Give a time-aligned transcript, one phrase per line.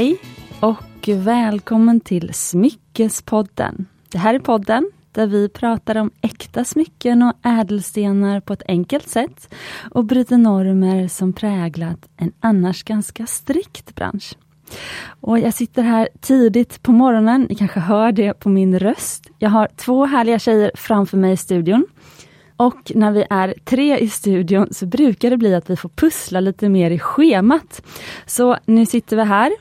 [0.00, 0.18] Hej
[0.60, 3.86] och välkommen till Smyckespodden.
[4.08, 9.08] Det här är podden där vi pratar om äkta smycken och ädelstenar på ett enkelt
[9.08, 9.54] sätt
[9.90, 14.34] och bryter normer som präglat en annars ganska strikt bransch.
[15.20, 19.30] Och jag sitter här tidigt på morgonen, ni kanske hör det på min röst.
[19.38, 21.86] Jag har två härliga tjejer framför mig i studion.
[22.60, 26.40] Och när vi är tre i studion så brukar det bli att vi får pussla
[26.40, 27.82] lite mer i schemat.
[28.26, 29.52] Så nu sitter vi här.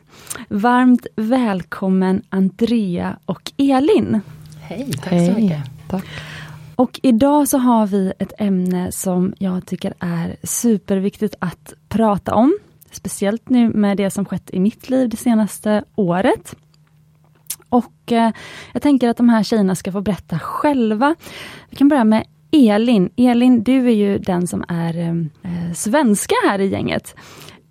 [0.48, 4.22] Varmt välkommen Andrea och Elin.
[4.62, 5.27] Hej, tack Hej.
[5.27, 5.63] så mycket.
[5.89, 6.05] Tack.
[6.75, 12.58] Och idag så har vi ett ämne som jag tycker är superviktigt att prata om.
[12.91, 16.55] Speciellt nu med det som skett i mitt liv det senaste året.
[17.70, 18.31] Och eh,
[18.73, 21.16] jag tänker att de här tjejerna ska få berätta själva.
[21.70, 23.09] Vi kan börja med Elin.
[23.17, 27.16] Elin, du är ju den som är eh, eh, svenska här i gänget.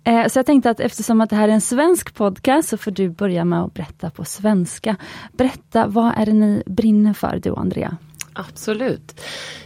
[0.03, 2.91] Eh, så jag tänkte att eftersom att det här är en svensk podcast så får
[2.91, 4.95] du börja med att berätta på svenska.
[5.31, 7.97] Berätta, vad är det ni brinner för, du och Andrea?
[8.33, 9.21] Absolut.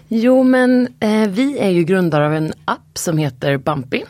[0.08, 4.04] Jo men eh, vi är ju grundare av en app som heter Bumpy.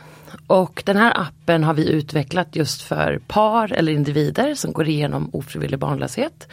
[0.48, 5.30] Och den här appen har vi utvecklat just för par eller individer som går igenom
[5.34, 6.48] ofrivillig barnlöshet.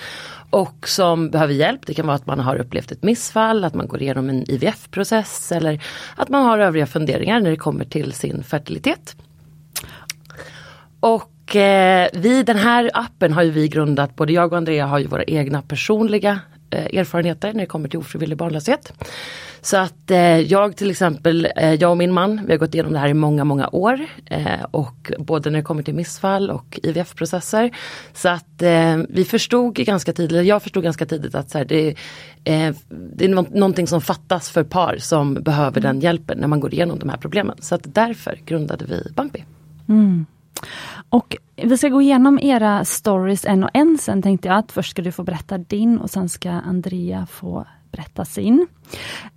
[0.50, 1.80] Och som behöver hjälp.
[1.86, 5.52] Det kan vara att man har upplevt ett missfall, att man går igenom en IVF-process
[5.52, 5.82] eller
[6.16, 9.16] att man har övriga funderingar när det kommer till sin fertilitet.
[11.00, 14.98] Och eh, vi, den här appen har ju vi grundat, både jag och Andrea har
[14.98, 16.40] ju våra egna personliga
[16.70, 18.92] eh, erfarenheter när det kommer till ofrivillig barnlöshet.
[19.62, 22.92] Så att eh, jag till exempel, eh, jag och min man, vi har gått igenom
[22.92, 24.00] det här i många, många år.
[24.26, 27.70] Eh, och både när det kommer till missfall och IVF-processer.
[28.12, 31.88] Så att eh, vi förstod ganska tidigt, jag förstod ganska tidigt att så här, det,
[32.44, 36.74] eh, det är någonting som fattas för par som behöver den hjälpen när man går
[36.74, 37.56] igenom de här problemen.
[37.60, 39.40] Så att därför grundade vi Bumpy.
[39.88, 40.26] Mm.
[41.08, 44.90] Och vi ska gå igenom era stories en och en sen tänkte jag att först
[44.90, 48.66] ska du få berätta din och sen ska Andrea få berätta sin.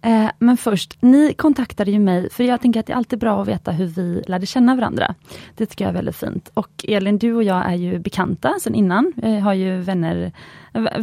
[0.01, 3.41] Eh, men först, ni kontaktade ju mig, för jag tänker att det är alltid bra
[3.41, 5.15] att veta hur vi lärde känna varandra.
[5.55, 6.51] Det tycker jag är väldigt fint.
[6.53, 9.13] Och Elin, du och jag är ju bekanta sedan innan.
[9.15, 10.31] Vi har ju vänner,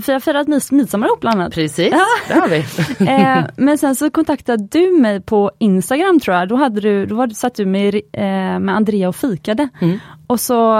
[0.06, 1.55] vi har firat mid midsommar ihop bland annat.
[1.55, 2.05] Precis, ja.
[2.28, 2.59] det har vi.
[3.10, 6.49] eh, men sen så kontaktade du mig på Instagram tror jag.
[6.49, 9.69] Då, hade du, då var, satt du med, eh, med Andrea och fikade.
[9.81, 9.99] Mm.
[10.27, 10.77] Och så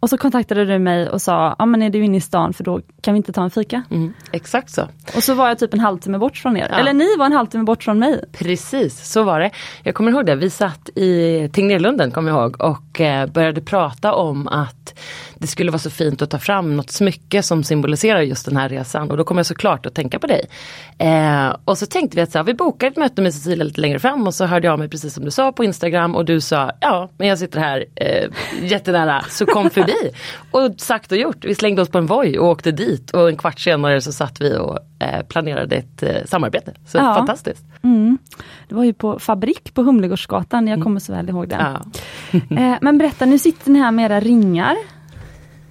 [0.00, 2.64] och så kontaktade du mig och sa, ja men är du inne i stan för
[2.64, 3.82] då kan vi inte ta en fika?
[3.90, 4.88] Mm, exakt så.
[5.16, 6.68] Och så var jag typ en halvtimme bort från er.
[6.70, 6.78] Ja.
[6.78, 8.24] Eller ni var en halvtimme bort från mig.
[8.32, 9.50] Precis, så var det.
[9.82, 14.14] Jag kommer ihåg det, vi satt i Tegnérlunden kommer jag ihåg och eh, började prata
[14.14, 14.94] om att
[15.40, 18.68] det skulle vara så fint att ta fram något smycke som symboliserar just den här
[18.68, 19.10] resan.
[19.10, 20.44] Och då kom jag såklart att tänka på dig.
[20.98, 23.80] Eh, och så tänkte vi att så här, vi bokar ett möte med Cecilia lite
[23.80, 26.40] längre fram och så hörde jag mig precis som du sa på Instagram och du
[26.40, 28.30] sa ja men jag sitter här eh,
[28.62, 30.10] jättenära så kom förbi.
[30.50, 33.36] och sagt och gjort, vi slängde oss på en Voi och åkte dit och en
[33.36, 36.74] kvart senare så satt vi och eh, planerade ett eh, samarbete.
[36.86, 37.14] Så ja.
[37.14, 37.64] fantastiskt.
[37.82, 38.18] Mm.
[38.68, 40.84] Det var ju på Fabrik på Humlegårdsgatan, jag mm.
[40.84, 41.56] kommer så väl ihåg det.
[41.60, 41.80] Ja.
[42.32, 44.76] Eh, men berätta, nu sitter ni här med era ringar.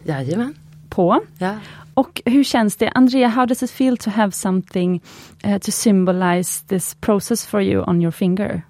[0.09, 0.55] Jajamän.
[0.89, 1.21] På.
[1.37, 1.55] Ja.
[1.93, 2.89] Och hur känns det?
[2.95, 5.01] Andrea, how does it feel to have something
[5.43, 8.61] uh, to symbolize this process for you on your finger?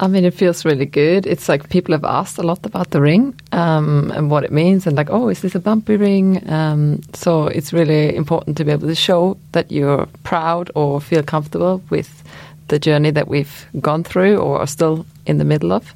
[0.00, 1.26] I mean, it feels really good.
[1.26, 4.86] It's like people have asked a lot about the ring um, and what it means,
[4.86, 6.48] and like, oh, is this a bumpy ring?
[6.48, 11.24] Um, so it's really important to be able to show that you're proud or feel
[11.24, 12.22] comfortable with
[12.68, 15.92] the journey that we've gone through or are still in the middle of.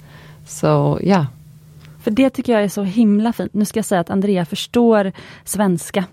[0.46, 1.26] So, yeah.
[2.02, 3.54] För det tycker jag är så himla fint.
[3.54, 5.12] Nu ska jag säga att Andrea förstår
[5.44, 6.04] svenska.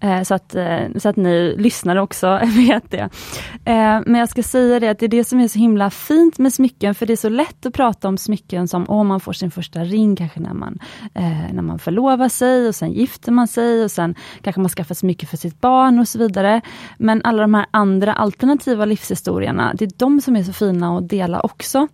[0.00, 3.08] Eh, så, att, eh, så att ni lyssnare också vet det.
[3.64, 6.38] Eh, men jag ska säga det att det är det som är så himla fint
[6.38, 9.32] med smycken, för det är så lätt att prata om smycken som om man får
[9.32, 10.78] sin första ring kanske när man,
[11.14, 14.94] eh, när man förlovar sig och sen gifter man sig och sen kanske man skaffar
[14.94, 16.60] smycke för sitt barn och så vidare.
[16.98, 21.08] Men alla de här andra alternativa livshistorierna, det är de som är så fina att
[21.08, 21.88] dela också.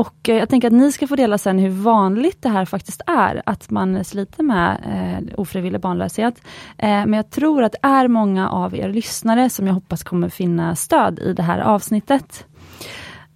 [0.00, 3.00] Och eh, jag tänker att ni ska få dela sen hur vanligt det här faktiskt
[3.06, 6.34] är, att man sliter med eh, ofrivillig barnlöshet.
[6.78, 10.28] Eh, men jag tror att det är många av er lyssnare som jag hoppas kommer
[10.28, 12.46] finna stöd i det här avsnittet.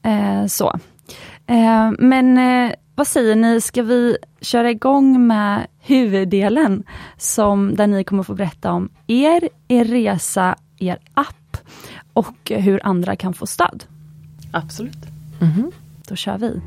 [0.02, 0.78] Eh, så.
[1.46, 6.84] Eh, men eh, vad säger ni, ska vi köra igång med huvuddelen
[7.16, 11.56] som där ni kommer få berätta om er, er resa, er app
[12.12, 13.84] och hur andra kan få stöd?
[14.52, 15.06] Absolut.
[15.40, 15.72] Mm -hmm.
[16.08, 16.60] Då kör vi.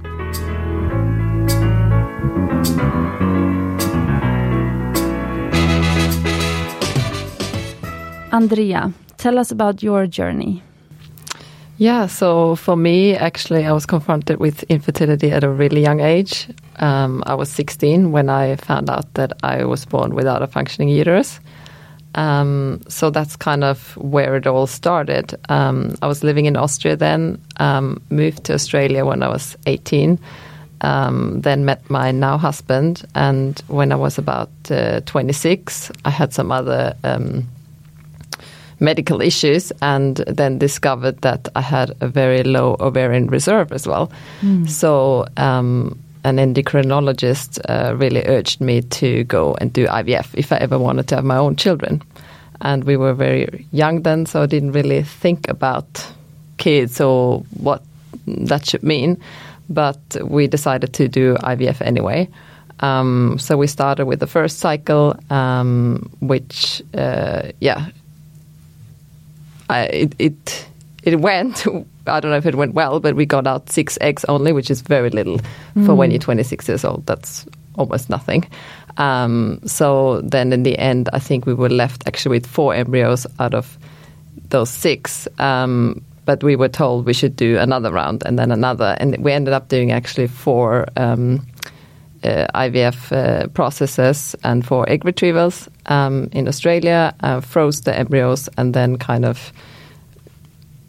[8.31, 10.61] Andrea, tell us about your journey.
[11.79, 16.47] Yeah, so for me, actually, I was confronted with infertility at a really young age.
[16.79, 20.89] Um, I was 16 when I found out that I was born without a functioning
[20.89, 21.39] uterus.
[22.17, 25.39] Um, so that's kind of where it all started.
[25.49, 30.17] Um, I was living in Austria then, um, moved to Australia when I was 18,
[30.81, 33.05] um, then met my now husband.
[33.13, 37.47] And when I was about uh, 26, I had some other um,
[38.79, 44.11] medical issues and then discovered that I had a very low ovarian reserve as well.
[44.67, 50.57] So um, an endocrinologist uh, really urged me to go and do IVF if I
[50.57, 52.01] ever wanted to have my own children.
[52.61, 56.07] And we were very young then, so I didn't really think about
[56.57, 57.83] kids or what
[58.25, 59.21] that should mean.
[59.69, 62.29] But we decided to do IVF anyway.
[62.79, 67.87] Um, so we started with the first cycle, um, which, uh, yeah,
[69.69, 70.66] I, it, it
[71.07, 71.65] it went.
[72.07, 74.69] I don't know if it went well, but we got out six eggs only, which
[74.69, 75.39] is very little
[75.85, 77.05] for when you're 26 years old.
[77.05, 77.45] That's
[77.75, 78.45] almost nothing.
[78.97, 83.25] Um, so then, in the end, I think we were left actually with four embryos
[83.39, 83.77] out of
[84.49, 85.27] those six.
[85.39, 89.31] Um, but we were told we should do another round and then another, and we
[89.31, 90.87] ended up doing actually four.
[90.97, 91.47] Um,
[92.23, 98.49] uh, IVF uh, processes and four egg retrievals um, in Australia, uh, froze the embryos,
[98.57, 99.53] and then kind of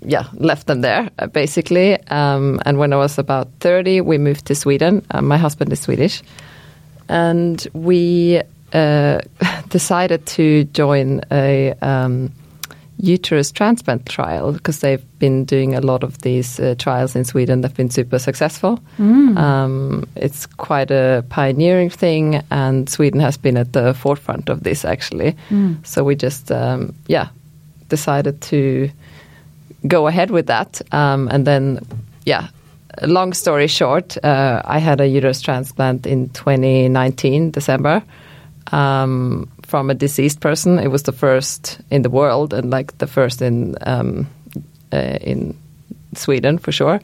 [0.01, 2.01] yeah left them there uh, basically.
[2.09, 5.05] Um, and when I was about thirty, we moved to Sweden.
[5.11, 6.23] Uh, my husband is Swedish,
[7.09, 8.43] and we
[8.73, 9.21] uh,
[9.69, 12.33] decided to join a um,
[13.01, 17.61] uterus transplant trial because they've been doing a lot of these uh, trials in Sweden
[17.61, 18.81] that've been super successful.
[19.39, 24.85] Um, it's quite a pioneering thing, and Sweden has been at the forefront of this
[24.85, 25.37] actually.
[25.85, 27.29] So we just, um, yeah,
[27.89, 28.91] decided to
[29.89, 30.81] go ahead with that.
[30.93, 31.81] Um, and then,
[32.25, 32.49] yeah,
[33.03, 38.03] long story short, uh, I had a uterus transplant in 2019, December
[38.73, 40.79] um, from a deceased person.
[40.79, 44.27] It was the first in the world and like the first in um,
[44.93, 45.57] uh, in
[46.15, 47.01] Sweden for sure.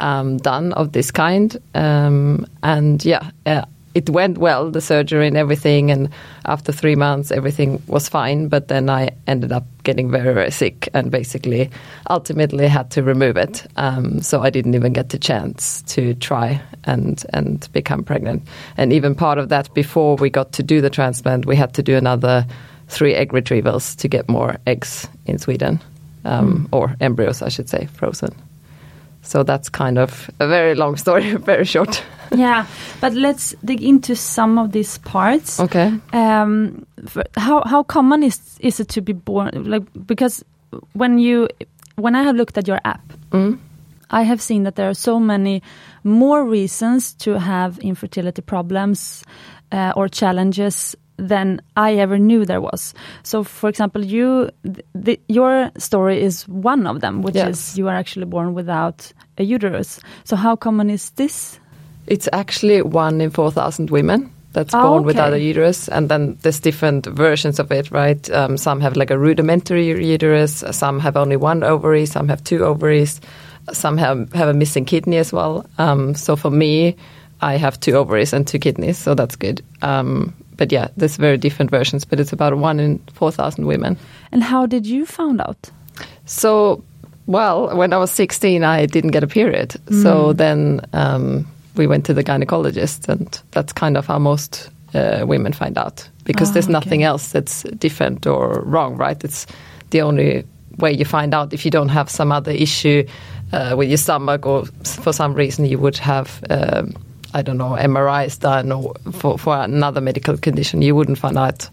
[0.00, 3.64] Um, done of this kind, um, and yeah, uh,
[3.94, 4.70] it went well.
[4.70, 6.08] The surgery and everything, and
[6.44, 8.48] after three months, everything was fine.
[8.48, 11.70] But then I ended up getting very, very sick, and basically,
[12.08, 13.66] ultimately had to remove it.
[13.76, 18.42] Um, so I didn't even get the chance to try and and become pregnant.
[18.76, 21.82] And even part of that, before we got to do the transplant, we had to
[21.82, 22.46] do another
[22.88, 25.80] three egg retrievals to get more eggs in Sweden,
[26.24, 28.34] um, or embryos, I should say, frozen.
[29.22, 32.02] So that's kind of a very long story, very short.
[32.34, 32.66] Yeah,
[33.00, 35.60] but let's dig into some of these parts.
[35.60, 35.92] Okay.
[36.12, 36.86] Um,
[37.36, 40.44] how how common is is it to be born like because
[40.92, 41.48] when you
[41.96, 43.02] when I have looked at your app,
[43.32, 43.58] Mm.
[44.10, 45.62] I have seen that there are so many
[46.04, 49.24] more reasons to have infertility problems
[49.72, 52.92] uh, or challenges than I ever knew there was.
[53.22, 57.48] So, for example, you, th- the, your story is one of them, which Yes.
[57.72, 60.00] is you are actually born without a uterus.
[60.24, 61.58] So, how common is this?
[62.06, 65.88] It's actually one in 4,000 women that's Oh, born without a uterus.
[65.88, 68.30] And then there's different versions of it, right?
[68.30, 72.64] Um, some have like a rudimentary uterus, some have only one ovary, some have two
[72.64, 73.20] ovaries,
[73.72, 75.66] some have, have a missing kidney as well.
[75.78, 76.96] Um, so for me,
[77.40, 79.62] I have two ovaries and two kidneys, so that's good.
[79.80, 83.96] Um, but yeah, there's very different versions, but it's about one in 4,000 women.
[84.30, 85.70] And how did you find out?
[86.26, 86.84] So,
[87.26, 89.76] well, when I was 16, I didn't get a period.
[90.02, 95.24] So then um, we went to the gynecologist, and that's kind of how most uh,
[95.26, 96.72] women find out because Ah, there's okay.
[96.72, 99.22] nothing else that's different or wrong, right?
[99.24, 99.46] It's
[99.90, 100.44] the only
[100.78, 103.04] way you find out if you don't have some other issue
[103.52, 106.42] uh, with your stomach or for some reason you would have.
[106.50, 106.94] Um,
[107.34, 111.68] I don't know, MRIs done or for, for another medical condition, you wouldn't find out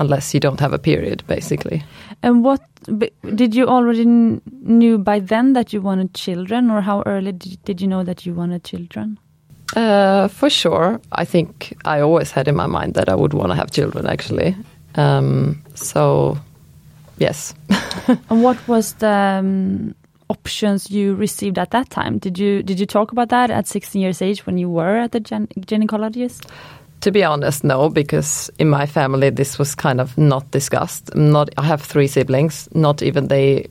[0.00, 1.84] unless you don't have a period, basically.
[2.22, 2.60] And what
[3.34, 7.62] did you already kn- knew by then that you wanted children, or how early did,
[7.64, 9.18] did you know that you wanted children?
[9.76, 11.00] Uh, for sure.
[11.12, 14.06] I think I always had in my mind that I would want to have children,
[14.06, 14.56] actually.
[14.96, 16.38] Um, so,
[17.18, 17.54] yes.
[18.30, 19.94] And what was the um,
[20.28, 22.18] options you received at that time?
[22.18, 25.12] Did you did you talk about that at 16 years age when you were at
[25.12, 26.48] the gynecologist?
[27.00, 31.14] To be honest, no, because in my family this was kind of not discussed.
[31.14, 32.68] Not, I have three siblings.
[32.74, 33.68] Not even they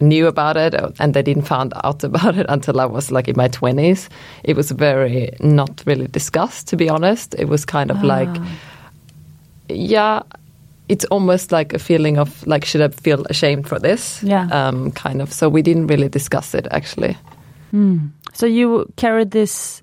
[0.00, 3.28] knew about it, uh, and they didn't find out about it until I was like
[3.28, 4.08] in my twenties.
[4.44, 6.68] It was very not really discussed.
[6.68, 8.46] To be honest, it was kind of like, ah.
[9.68, 10.22] yeah,
[10.88, 14.22] it's almost like a feeling of like, should I feel ashamed for this?
[14.22, 14.48] Yeah.
[14.50, 15.32] um, kind of.
[15.32, 17.16] So we didn't really discuss it actually.
[17.70, 18.08] Hmm.
[18.32, 19.82] So you carried this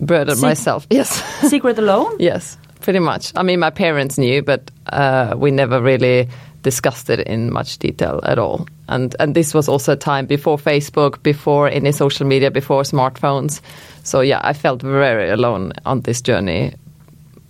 [0.00, 0.86] burden Se- myself.
[0.90, 1.22] Yes.
[1.48, 2.16] Secret alone?
[2.18, 3.32] Yes, pretty much.
[3.36, 6.28] I mean, my parents knew, but uh, we never really
[6.62, 8.66] discussed it in much detail at all.
[8.88, 13.60] And and this was also a time before Facebook, before any social media, before smartphones.
[14.02, 16.74] So yeah, I felt very alone on this journey,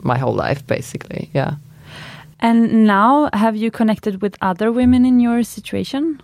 [0.02, 1.30] my whole life, basically.
[1.34, 1.54] Yeah.
[2.40, 6.20] And now, have you connected with other women in your situation?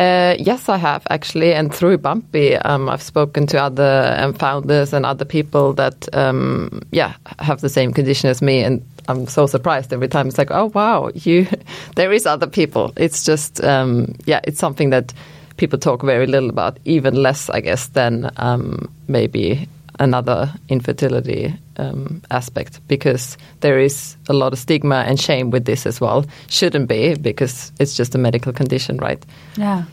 [0.00, 4.94] Uh, yes, I have actually, and through Bumpy, um, I've spoken to other um, founders
[4.94, 9.46] and other people that, um, yeah, have the same condition as me, and I'm so
[9.46, 10.28] surprised every time.
[10.28, 11.46] It's like, oh wow, you,
[11.96, 12.94] there is other people.
[12.96, 15.12] It's just, um, yeah, it's something that
[15.58, 19.68] people talk very little about, even less, I guess, than um, maybe
[20.00, 25.86] another infertility um, aspect because there is a lot of stigma and shame with this
[25.86, 26.24] as well.
[26.48, 29.24] Shouldn't be because it's just a medical condition, right?
[29.56, 29.84] Yeah.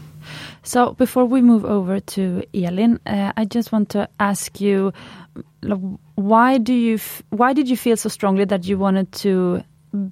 [0.64, 4.92] So before we move over to Elin, uh, I just want to ask you,
[6.16, 7.00] why do you
[7.30, 9.64] why did you feel so strongly that you wanted to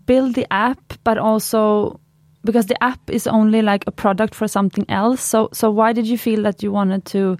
[0.05, 1.99] build the app, but also
[2.45, 5.21] because the app is only like a product for something else.
[5.21, 7.37] So so why did you feel that you wanted to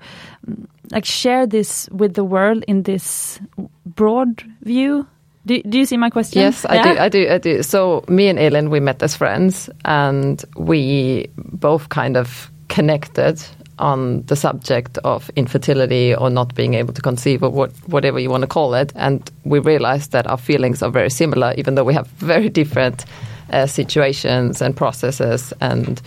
[0.92, 3.40] like share this with the world in this
[3.86, 5.08] broad view?
[5.46, 6.42] Do, do you see my question?
[6.42, 6.94] Yes, I Yeah?
[6.94, 7.00] do.
[7.00, 7.30] I do.
[7.30, 7.64] I do.
[7.64, 13.42] So me and Elin, we met as friends, and we both kind of connected
[13.78, 18.30] on the subject of infertility or not being able to conceive or what, whatever you
[18.30, 18.92] want to call it.
[18.96, 23.06] And we realized that our feelings are very similar, even though we have very different
[23.52, 26.02] uh, situations and processes and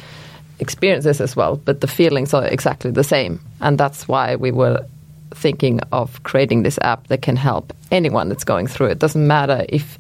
[0.61, 1.57] experiences as well.
[1.57, 4.85] But the feelings are exactly the same, and that's why we were
[5.35, 8.99] thinking of creating this app that can help anyone that's going through it.
[8.99, 9.99] Doesn't matter if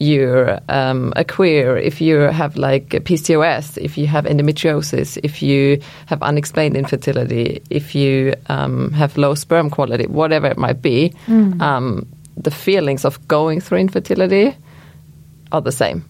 [0.00, 5.80] you're um, a queer, if you have like PCOS, if you have endometriosis, if you
[6.06, 11.12] have unexplained infertility, if you um, have low sperm quality, whatever it might be,
[11.60, 14.56] um, the feelings of going through infertility
[15.50, 16.04] are the same,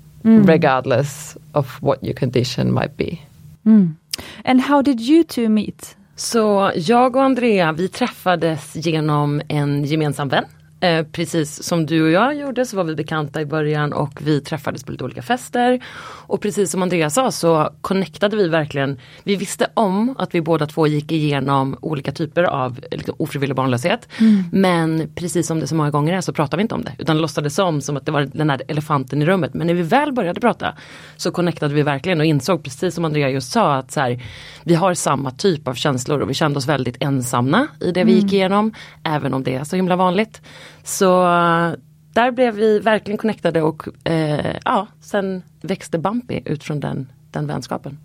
[0.45, 3.23] regardless of what your condition might be.
[3.69, 3.97] Mm.
[4.45, 5.97] And how did you two meet?
[6.17, 10.45] Så jag och Andrea vi träffades genom en gemensam vän.
[10.81, 14.41] Eh, precis som du och jag gjorde så var vi bekanta i början och vi
[14.41, 15.85] träffades på lite olika fester.
[16.03, 18.99] Och precis som Andrea sa så connectade vi verkligen.
[19.25, 24.09] Vi visste om att vi båda två gick igenom olika typer av liksom, ofrivillig barnlöshet.
[24.53, 26.93] Men precis som det så många gånger är så pratade vi inte om det.
[26.99, 29.55] Utan låtsades som, som att det var den här elefanten i rummet.
[29.55, 30.75] Men när vi väl började prata
[31.17, 34.23] så connectade vi verkligen och insåg precis som Andrea just sa att så här,
[34.65, 38.13] vi har samma typ av känslor och vi kände oss väldigt ensamma i det vi
[38.13, 38.75] gick igenom.
[39.03, 40.41] Även om det är så himla vanligt.
[40.89, 41.73] Så eh,
[42.13, 47.47] där blev vi verkligen connectade och eh, ja, sen växte Bumpy ut från den, den
[47.47, 47.99] vänskapen.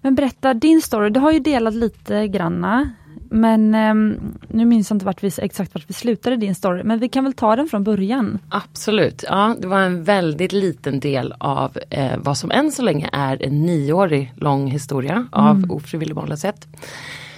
[0.00, 2.90] Men berätta din story, du har ju delat lite granna.
[3.30, 4.18] Men ehm,
[4.48, 7.24] nu minns jag inte vart vi, exakt vart vi slutade din story, men vi kan
[7.24, 8.38] väl ta den från början.
[8.48, 13.08] Absolut, ja det var en väldigt liten del av eh, vad som än så länge
[13.12, 16.68] är en nioårig lång historia av ofrivillig barnlöshet.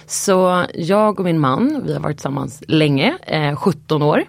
[0.07, 4.23] Så jag och min man, vi har varit tillsammans länge, eh, 17 år.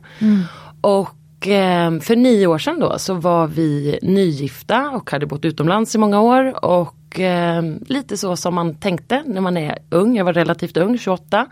[0.81, 5.95] Och eh, för nio år sedan då så var vi nygifta och hade bott utomlands
[5.95, 6.65] i många år.
[6.65, 10.99] Och eh, lite så som man tänkte när man är ung, jag var relativt ung,
[10.99, 11.47] 28.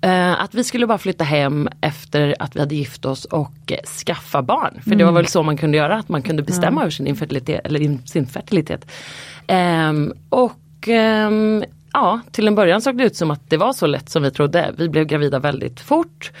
[0.00, 3.78] Eh, att vi skulle bara flytta hem efter att vi hade gift oss och eh,
[4.06, 4.80] skaffa barn.
[4.84, 7.60] För det var väl så man kunde göra, att man kunde bestämma över sin infertilitet.
[7.64, 8.90] Eller in, sin fertilitet.
[9.46, 13.86] Ehm, och ehm, ja, till en början såg det ut som att det var så
[13.86, 14.74] lätt som vi trodde.
[14.76, 16.32] Vi blev gravida väldigt fort.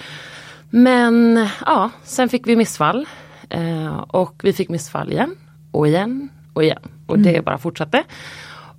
[0.70, 3.06] Men ja, sen fick vi missfall.
[3.48, 5.34] Eh, och vi fick missfall igen
[5.70, 6.82] och igen och igen.
[7.06, 8.04] Och det bara fortsatte.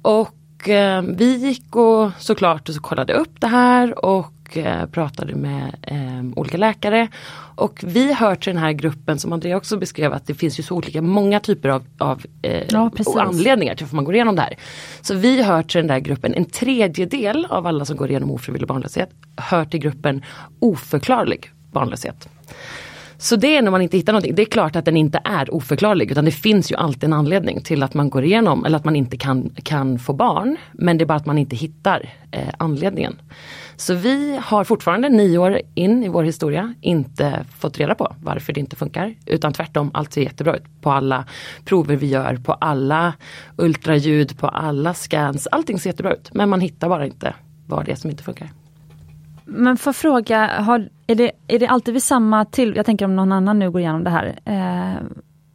[0.01, 5.35] Och eh, vi gick och såklart och så kollade upp det här och eh, pratade
[5.35, 7.07] med eh, olika läkare.
[7.55, 10.63] Och vi hör till den här gruppen som Andrea också beskrev att det finns ju
[10.63, 14.35] så olika många typer av, av eh, Ja, och anledningar till varför man går igenom
[14.35, 14.55] det här.
[15.01, 18.67] Så vi hör till den där gruppen, en tredjedel av alla som går igenom ofrivillig
[18.67, 20.23] barnlöshet hör till gruppen
[20.59, 22.29] oförklarlig barnlöshet.
[23.17, 24.35] Så det är när man inte hittar någonting.
[24.35, 27.61] Det är klart att den inte är oförklarlig utan det finns ju alltid en anledning
[27.61, 30.57] till att man går igenom eller att man inte kan, kan få barn.
[30.71, 33.21] Men det är bara att man inte hittar eh, anledningen.
[33.79, 38.53] Så vi har fortfarande nio år in i vår historia inte fått reda på varför
[38.53, 39.15] det inte funkar.
[39.25, 41.25] Utan tvärtom, allt ser jättebra ut på alla
[41.65, 43.13] prover vi gör, på alla
[43.57, 45.47] ultraljud, på alla scans.
[45.47, 47.33] Allting ser jättebra ut men man hittar bara inte
[47.67, 48.49] vad det är som inte funkar.
[49.45, 53.15] Men för fråga, har, är, det, är det alltid vid samma till, jag tänker om
[53.15, 54.39] någon annan nu går igenom det här.
[54.45, 55.03] Eh,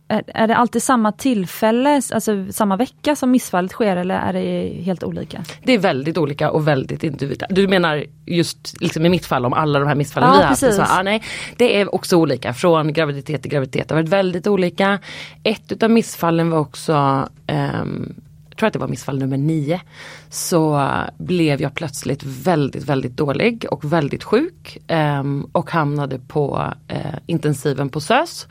[0.08, 4.82] är, är det alltid samma tillfälle, alltså samma vecka som missfallet sker eller är det
[4.82, 5.44] helt olika?
[5.62, 7.54] Det är väldigt olika och väldigt individuellt.
[7.54, 10.48] Du menar just liksom i mitt fall om alla de här missfallen Ja, vi har
[10.48, 10.60] haft.
[10.60, 11.22] Så, ah, nej,
[11.56, 13.88] det är också olika från graviditet till graviditet.
[13.88, 14.98] Det har varit väldigt olika.
[15.42, 18.14] Ett utav missfallen var också ehm,
[18.54, 19.80] jag tror att det var missfall nummer nio.
[20.28, 24.78] Så blev jag plötsligt väldigt, väldigt dålig och väldigt sjuk.
[24.86, 28.46] ehm, och hamnade på eh, intensiven på SÖS.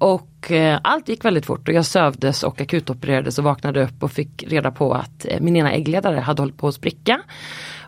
[0.00, 4.12] Och eh, allt gick väldigt fort och jag sövdes och akutopererades och vaknade upp och
[4.12, 7.20] fick reda på att eh, min ena äggledare hade hållit på att spricka.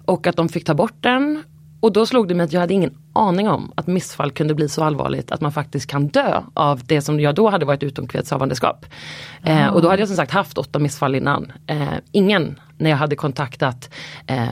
[0.04, 1.42] Och att de fick ta bort den.
[1.82, 4.68] Och då slog det mig att jag hade ingen aning om att missfall kunde bli
[4.68, 8.86] så allvarligt att man faktiskt kan dö av det som jag då hade varit utomkvedshavandeskap.
[9.42, 11.52] Eh, och då hade jag som sagt haft åtta missfall innan.
[11.66, 13.90] Eh, ingen när jag hade kontaktat
[14.26, 14.46] eh,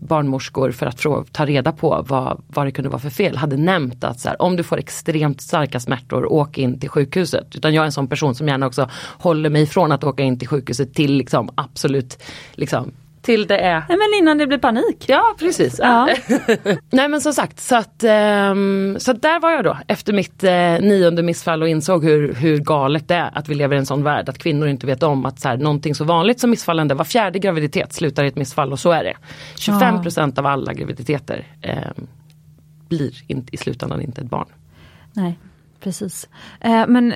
[0.00, 4.04] barnmorskor för att ta reda på vad, vad det kunde vara för fel hade nämnt
[4.04, 7.56] att så här, om du får extremt starka smärtor åk in till sjukhuset.
[7.56, 10.38] Utan jag är en sån person som gärna också håller mig ifrån att åka in
[10.38, 15.04] till sjukhuset till liksom absolut liksom till det är Nej men innan det blir panik.
[15.08, 15.78] Ja precis.
[15.82, 16.08] Ja.
[16.90, 20.44] Nej men som sagt, så, att, ehm, så att där var jag då efter mitt
[20.44, 23.86] eh, nionde missfall och insåg hur, hur galet det är att vi lever i en
[23.86, 24.28] sån värld.
[24.28, 27.38] Att kvinnor inte vet om att så här, någonting så vanligt som missfallande, var fjärde
[27.38, 29.14] graviditet slutar i ett missfall och så är det.
[29.56, 32.06] 25 procent av alla graviditeter ehm,
[32.88, 34.48] blir inte, i slutändan inte ett barn.
[35.12, 35.38] Nej,
[35.80, 36.28] precis.
[36.60, 37.14] Eh, men,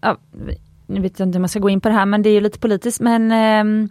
[0.00, 0.16] ja,
[0.86, 2.32] nu vet jag inte om man ska gå in på det här men det är
[2.32, 3.88] ju lite politiskt men eh,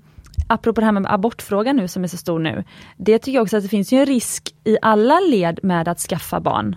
[0.51, 2.63] apropå det här med abortfrågan nu som är så stor nu.
[2.97, 5.99] Det tycker jag också att det finns ju en risk i alla led med att
[5.99, 6.75] skaffa barn.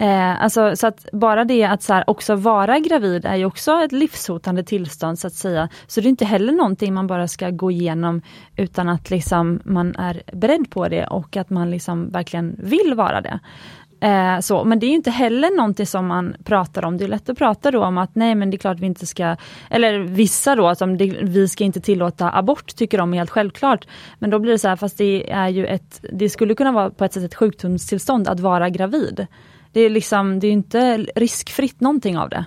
[0.00, 3.72] Eh, alltså, så att bara det att så här, också vara gravid är ju också
[3.72, 5.68] ett livshotande tillstånd så att säga.
[5.86, 8.22] Så det är inte heller någonting man bara ska gå igenom
[8.56, 13.20] utan att liksom man är beredd på det och att man liksom verkligen vill vara
[13.20, 13.40] det.
[14.00, 16.96] Eh, så, men det är ju inte heller någonting som man pratar om.
[16.96, 19.06] Det är lätt att prata då om att nej men det är klart vi inte
[19.06, 19.36] ska,
[19.70, 23.30] eller vissa då, att om det, vi ska inte tillåta abort tycker de är helt
[23.30, 23.86] självklart.
[24.18, 26.90] Men då blir det så här, fast det är ju ett, det skulle kunna vara
[26.90, 29.26] på ett sätt ett sjukdomstillstånd att vara gravid.
[29.72, 32.44] Det är liksom, det är inte riskfritt någonting av det.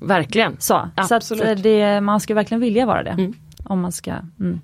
[0.00, 0.56] Verkligen.
[0.58, 3.10] Så, så att eh, det, man ska verkligen vilja vara det.
[3.10, 3.34] Mm.
[3.68, 4.60] Om man ska, mm.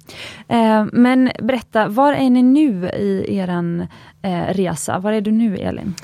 [0.48, 3.86] eh, men berätta, var är ni nu i eran
[4.22, 4.98] eh, resa?
[4.98, 5.94] Var är du nu Elin?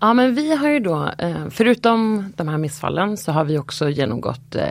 [0.00, 3.88] Ja men vi har ju då, eh, förutom de här missfallen så har vi också
[3.88, 4.64] genomgått eh,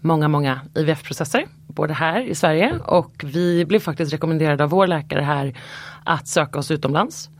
[0.00, 1.46] många, många IVF-processer.
[1.66, 5.58] Både här i Sverige och vi blev faktiskt rekommenderade av vår läkare här
[6.04, 7.30] att söka oss utomlands.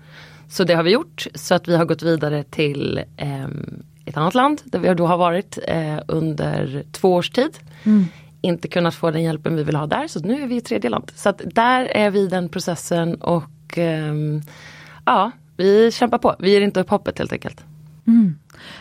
[0.49, 3.45] Så det har vi gjort så att vi har gått vidare till eh,
[4.05, 7.59] ett annat land där vi då har varit eh, under två års tid.
[8.41, 10.91] Inte kunnat få den hjälpen vi vill ha där så nu är vi i tredje
[10.91, 11.13] land.
[11.15, 14.43] Så att där är vi i den processen och um,
[15.05, 16.37] ja, vi kämpar på.
[16.39, 17.65] Vi ger inte upp hoppet helt enkelt.
[18.07, 18.39] Mm.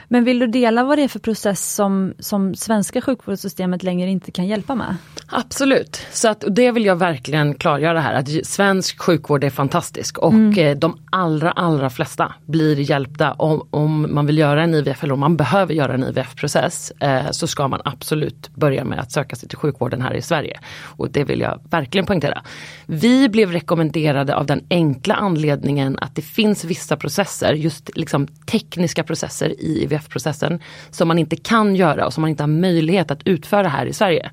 [0.07, 4.31] Men vill du dela vad det är för process som, som svenska sjukvårdssystemet längre inte
[4.31, 4.95] kan hjälpa med?
[5.27, 10.17] Absolut, så att och det vill jag verkligen klargöra här att svensk sjukvård är fantastisk
[10.17, 15.03] och eh, de allra allra flesta blir hjälpta om, om man vill göra en IVF
[15.03, 19.11] eller om man behöver göra en IVF-process eh, så ska man absolut börja med att
[19.11, 20.59] söka sig till sjukvården här i Sverige.
[20.83, 22.43] Och det vill jag verkligen poängtera.
[22.85, 29.03] Vi blev rekommenderade av den enkla anledningen att det finns vissa processer, just liksom tekniska
[29.03, 33.27] processer i IVF-processen som man inte kan göra och som man inte har möjlighet att
[33.27, 34.29] utföra här i Sverige.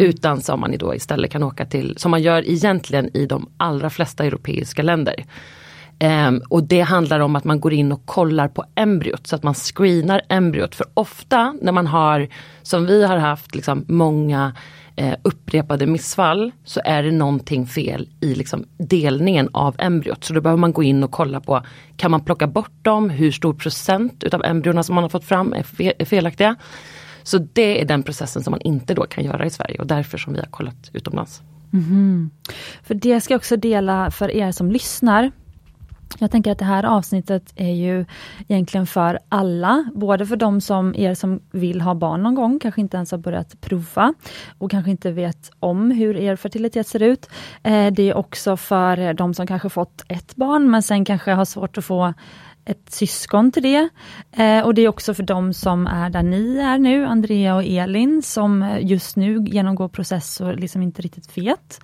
[0.00, 3.90] Utan som man då istället kan åka till, som man gör egentligen i de allra
[3.90, 5.24] flesta europeiska länder.
[5.98, 9.42] Ehm, och det handlar om att man går in och kollar på embryot så att
[9.42, 10.74] man screenar embryot.
[10.74, 12.28] För ofta när man har,
[12.62, 14.52] som vi har haft, liksom många
[15.00, 20.24] eh, upprepade missfall så är det någonting fel i liksom, delningen av embryot.
[20.24, 21.62] Så då behöver man gå in och kolla på,
[21.96, 23.10] kan man plocka bort dem?
[23.10, 26.56] Hur stor procent utav embryona som man har fått fram är, fe- är felaktiga?
[27.22, 30.18] Så det är den processen som man inte då kan göra i Sverige och därför
[30.18, 31.42] som vi har kollat utomlands.
[31.70, 32.30] Mm-hmm.
[32.82, 35.32] För det ska jag också dela för er som lyssnar.
[36.20, 38.04] Jag tänker att det här avsnittet är ju
[38.48, 42.80] egentligen för alla, både för de som er som vill ha barn någon gång, kanske
[42.80, 44.14] inte ens har börjat prova
[44.58, 47.30] och kanske inte vet om hur er fertilitet ser ut.
[47.62, 51.44] Eh, det är också för de som kanske fått ett barn men sen kanske har
[51.44, 52.14] svårt att få
[52.64, 53.88] ett syskon till det.
[54.32, 57.64] Eh, och det är också för de som är där ni är nu, Andrea och
[57.64, 61.80] Elin, som just nu genomgår process och liksom inte riktigt vet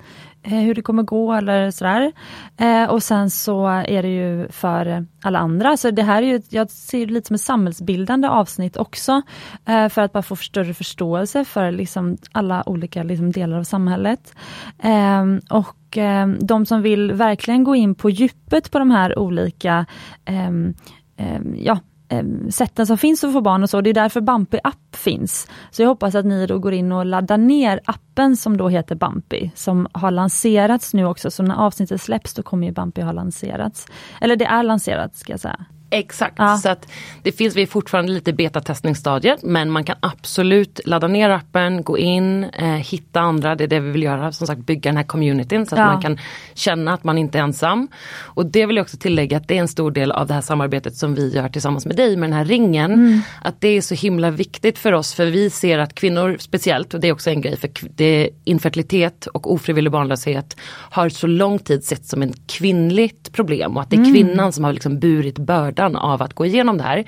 [0.47, 2.11] Eh, hur det kommer gå eller sådär.
[2.57, 6.41] Eh, och sen så är det ju för alla andra, så det här är ju,
[6.49, 9.21] jag ser det lite som ett samhällsbildande avsnitt också,
[9.65, 14.35] eh, för att bara få större förståelse för liksom alla olika liksom delar av samhället.
[14.79, 19.85] Eh, och ehm, de som vill verkligen gå in på djupet på de här olika
[20.25, 20.73] ehm,
[21.17, 23.81] ehm, ja, Ehm, sätten som finns att få barn och så.
[23.81, 25.47] Det är därför Bumpy app finns.
[25.71, 28.95] Så jag hoppas att ni då går in och laddar ner appen som då heter
[28.95, 31.31] Bumpy, som har lanserats nu också.
[31.31, 33.85] Så när avsnittet släpps då kommer ju Bumpy ha lanserats.
[34.21, 35.65] Eller det är lanserat ska jag säga.
[35.89, 36.57] Exakt, Ja.
[36.57, 36.87] så att
[37.23, 41.97] det finns, vi är fortfarande lite betatestningsstadiet men man kan absolut ladda ner appen, gå
[41.97, 45.03] in, eh, hitta andra, det är det vi vill göra, som sagt bygga den här
[45.03, 45.85] communityn så att Ja.
[45.85, 46.17] man kan
[46.53, 47.87] känna att man inte är ensam.
[48.21, 50.41] Och det vill jag också tillägga att det är en stor del av det här
[50.41, 52.93] samarbetet som vi gör tillsammans med dig med den här ringen.
[52.93, 53.21] Mm.
[53.41, 56.99] Att det är så himla viktigt för oss för vi ser att kvinnor speciellt, och
[56.99, 61.83] det är också en grej för det infertilitet och ofrivillig barnlöshet har så lång tid
[61.83, 65.76] sett som en kvinnligt problem och att det är kvinnan som har liksom burit bördan
[65.79, 67.03] av att gå igenom det här.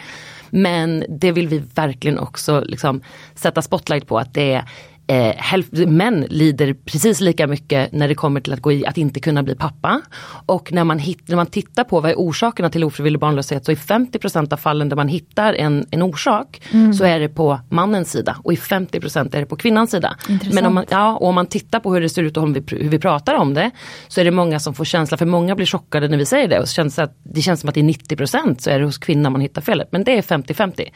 [0.50, 3.02] Men det vill vi verkligen också liksom
[3.36, 4.70] sätta spotlight på att det är
[5.10, 8.98] Eh, hälf- män lider precis lika mycket när det kommer till att, gå i, att
[8.98, 10.02] inte kunna bli pappa.
[10.46, 13.72] Och när man, hit, när man tittar på vad är orsakerna till ofrivillig barnlöshet så
[13.72, 16.62] i 50% av fallen där man hittar en, en orsak
[16.98, 20.16] så är det på mannens sida och i 50% är det på kvinnans sida.
[20.30, 20.54] Intressant.
[20.54, 22.54] Men om man, ja, och om man tittar på hur det ser ut och hur
[22.54, 23.72] vi, hur vi pratar om det
[24.08, 26.60] så är det många som får känsla, för många blir chockade när vi säger det
[26.60, 28.98] och så känns det, att, det känns som att är 90% så är det hos
[28.98, 29.88] kvinnan man hittar felet.
[29.92, 30.90] Men det är 50-50.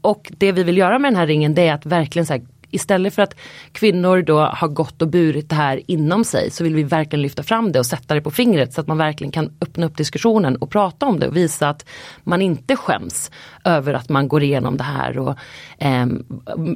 [0.00, 2.42] Och det vi vill göra med den här ringen det är att verkligen så här,
[2.74, 3.36] Istället för att
[3.72, 7.42] kvinnor då har gått och burit det här inom sig så vill vi verkligen lyfta
[7.42, 10.56] fram det och sätta det på fingret så att man verkligen kan öppna upp diskussionen
[10.56, 11.86] och prata om det och visa att
[12.24, 13.30] man inte skäms
[13.64, 15.18] över att man går igenom det här.
[15.18, 15.34] Och,
[15.78, 16.24] ehm,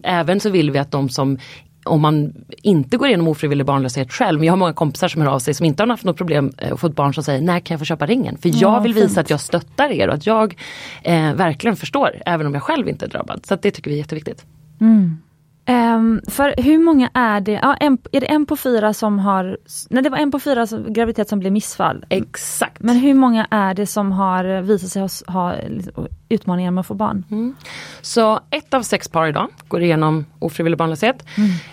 [0.03, 1.39] även så vill vi att de som
[1.85, 5.29] om man inte går igenom ofrivillig barnlöshet själv, men jag har många kompisar som hör
[5.29, 7.61] av sig som inte har haft något problem eh, och fått barn som säger när
[7.61, 8.39] kan jag få köpa ringen?
[8.39, 10.57] För jag Ja, vill visa att jag stöttar er och att jag
[11.03, 13.47] eh, verkligen förstår, även om jag själv inte är drabbad.
[13.47, 14.45] Så det tycker vi är jätteviktigt.
[15.71, 17.53] Ehm, för hur många är det?
[17.63, 19.59] Ja, en, är det en på fyra som har,
[19.91, 22.05] nej det var en på fyra som, graviditet som blev missfall.
[22.09, 22.83] Exakt.
[22.83, 25.55] Men hur många är det som har visat sig ha, ha
[26.29, 27.25] utmaningar med att få barn?
[28.01, 31.25] Så ett av sex par idag går igenom ofrivillig barnlöshet.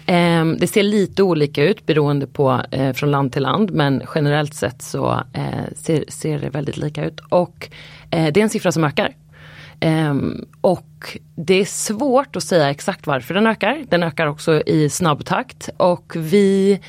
[0.05, 4.53] Eh, det ser lite olika ut beroende på eh, från land till land men generellt
[4.53, 7.19] sett så eh, ser, ser det väldigt lika ut.
[7.29, 7.69] Och
[8.09, 9.13] eh, det är en siffra som ökar.
[9.81, 13.85] Um, och det är svårt att säga exakt varför den ökar.
[13.89, 16.79] Den ökar också i snabb takt och vi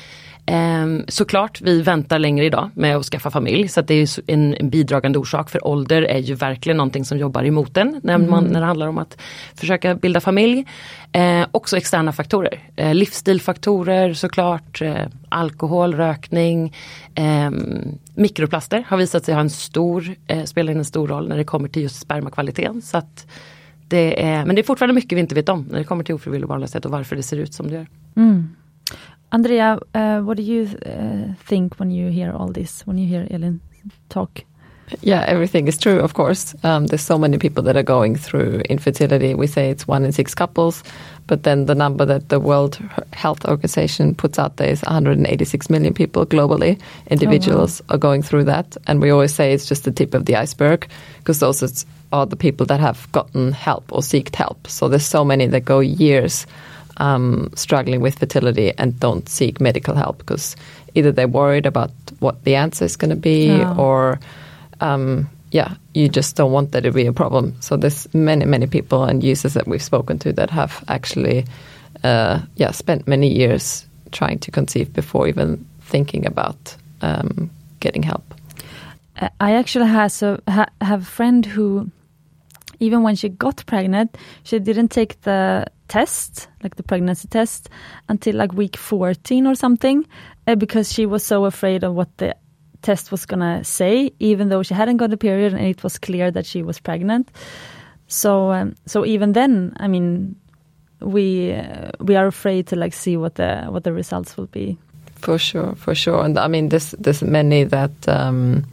[0.47, 4.55] ehm, Såklart, vi väntar längre idag med att skaffa familj så att det är en,
[4.55, 8.43] en bidragande orsak för ålder är ju verkligen någonting som jobbar emot en när, man,
[8.43, 9.17] när det handlar om att
[9.55, 10.65] försöka bilda familj.
[11.11, 14.95] Eh, också externa faktorer, eh, livsstilfaktorer såklart, eh,
[15.29, 16.75] alkohol, rökning,
[17.15, 21.43] ehm, mikroplaster har visat sig ha en stor, eh, spelar en stor roll när det
[21.43, 22.81] kommer till just spermakvaliteten.
[22.81, 23.27] Så att
[23.87, 26.15] det är, men det är fortfarande mycket vi inte vet om när det kommer till
[26.15, 27.87] ofrivillig barnlöshet och varför det ser ut som det gör.
[29.31, 33.27] Andrea, uh, what do you uh, think when you hear all this, when you hear
[33.29, 33.59] Elin
[34.09, 34.43] talk?
[35.01, 36.55] Yeah, everything is true, of course.
[36.63, 39.35] Um, there's so many people that are going through infertility.
[39.35, 40.81] We say it's one in six couples,
[41.27, 42.79] but then the number that the World
[43.11, 46.79] Health Organization puts out there is 186 million people globally.
[47.07, 50.37] Individuals are going through that, and we always say it's just the tip of the
[50.37, 54.67] iceberg because those are the people that have gotten help or seeked help.
[54.67, 56.47] So there's so many that go years
[56.97, 60.55] um, struggling with fertility and don't seek medical help because
[60.95, 63.75] either they're worried about what the answer is going to be Yeah.
[63.77, 64.19] or
[64.81, 67.55] um, yeah, you just don't want that to be a problem.
[67.61, 71.45] So there's many, many people and users that we've spoken to that have actually,
[72.03, 78.33] uh, yeah, spent many years trying to conceive before even thinking about um, getting help.
[79.39, 81.89] I actually has a, ha, have a friend who,
[82.79, 87.69] even when she got pregnant, she didn't take the test, like the pregnancy test,
[88.09, 90.05] until like week 14 or something,
[90.47, 92.35] uh, because she was so afraid of what the
[92.81, 96.31] test was gonna say, even though she hadn't got a period and it was clear
[96.31, 97.31] that she was pregnant.
[98.07, 100.35] So, um, so even then, I mean,
[101.01, 104.77] we uh, we are afraid to like see what the what the results will be.
[105.15, 106.23] For sure, for sure.
[106.23, 108.65] And I mean, there's there's many that um,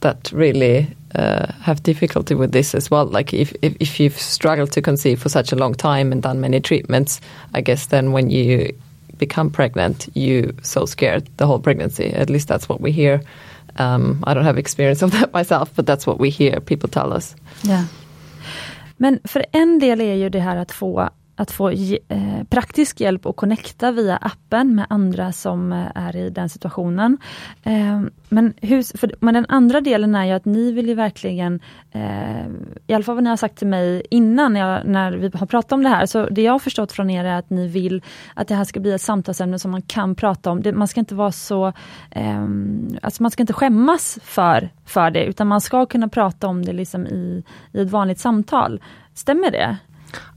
[0.00, 3.06] that really uh, have difficulty with this as well.
[3.06, 6.40] Like if, if if you've struggled to conceive for such a long time and done
[6.40, 7.20] many treatments,
[7.54, 8.72] I guess then when you
[9.18, 12.12] become pregnant, you so scared the whole pregnancy.
[12.12, 13.22] At least that's what we hear.
[13.78, 17.12] Um, I don't have experience of that myself, but that's what we hear people tell
[17.12, 17.36] us.
[17.62, 17.84] Yeah.
[18.96, 21.08] Men för en del är ju det här att få,
[21.42, 26.30] att få eh, praktisk hjälp och connecta via appen med andra som eh, är i
[26.30, 27.18] den situationen.
[27.62, 31.60] Eh, men, hur, för, men den andra delen är ju att ni vill ju verkligen,
[31.92, 32.46] eh,
[32.86, 35.72] i alla fall vad ni har sagt till mig innan jag, när vi har pratat
[35.72, 38.02] om det här, så det jag har förstått från er är att ni vill
[38.34, 40.62] att det här ska bli ett samtalsämne som man kan prata om.
[40.62, 41.72] Det, man ska inte vara så,
[42.10, 42.46] eh,
[43.02, 46.72] alltså man ska inte skämmas för, för det, utan man ska kunna prata om det
[46.72, 48.80] liksom i, i ett vanligt samtal.
[49.14, 49.76] Stämmer det?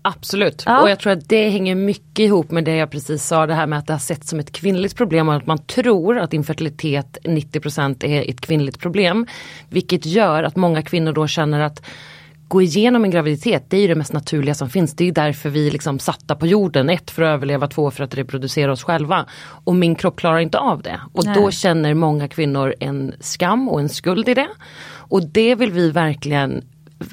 [0.01, 0.81] Absolut, ja.
[0.81, 3.67] och jag tror att det hänger mycket ihop med det jag precis sa, det här
[3.67, 7.17] med att det har setts som ett kvinnligt problem och att man tror att infertilitet
[7.23, 9.27] 90% är ett kvinnligt problem.
[9.69, 11.81] Vilket gör att många kvinnor då känner att
[12.47, 14.93] gå igenom en graviditet, det är det mest naturliga som finns.
[14.93, 16.89] Det är därför vi liksom satta på jorden.
[16.89, 19.25] Ett för att överleva, två för att reproducera oss själva.
[19.39, 20.99] Och min kropp klarar inte av det.
[21.13, 21.35] Och Nej.
[21.35, 24.49] då känner många kvinnor en skam och en skuld i det.
[24.87, 26.63] Och det vill vi verkligen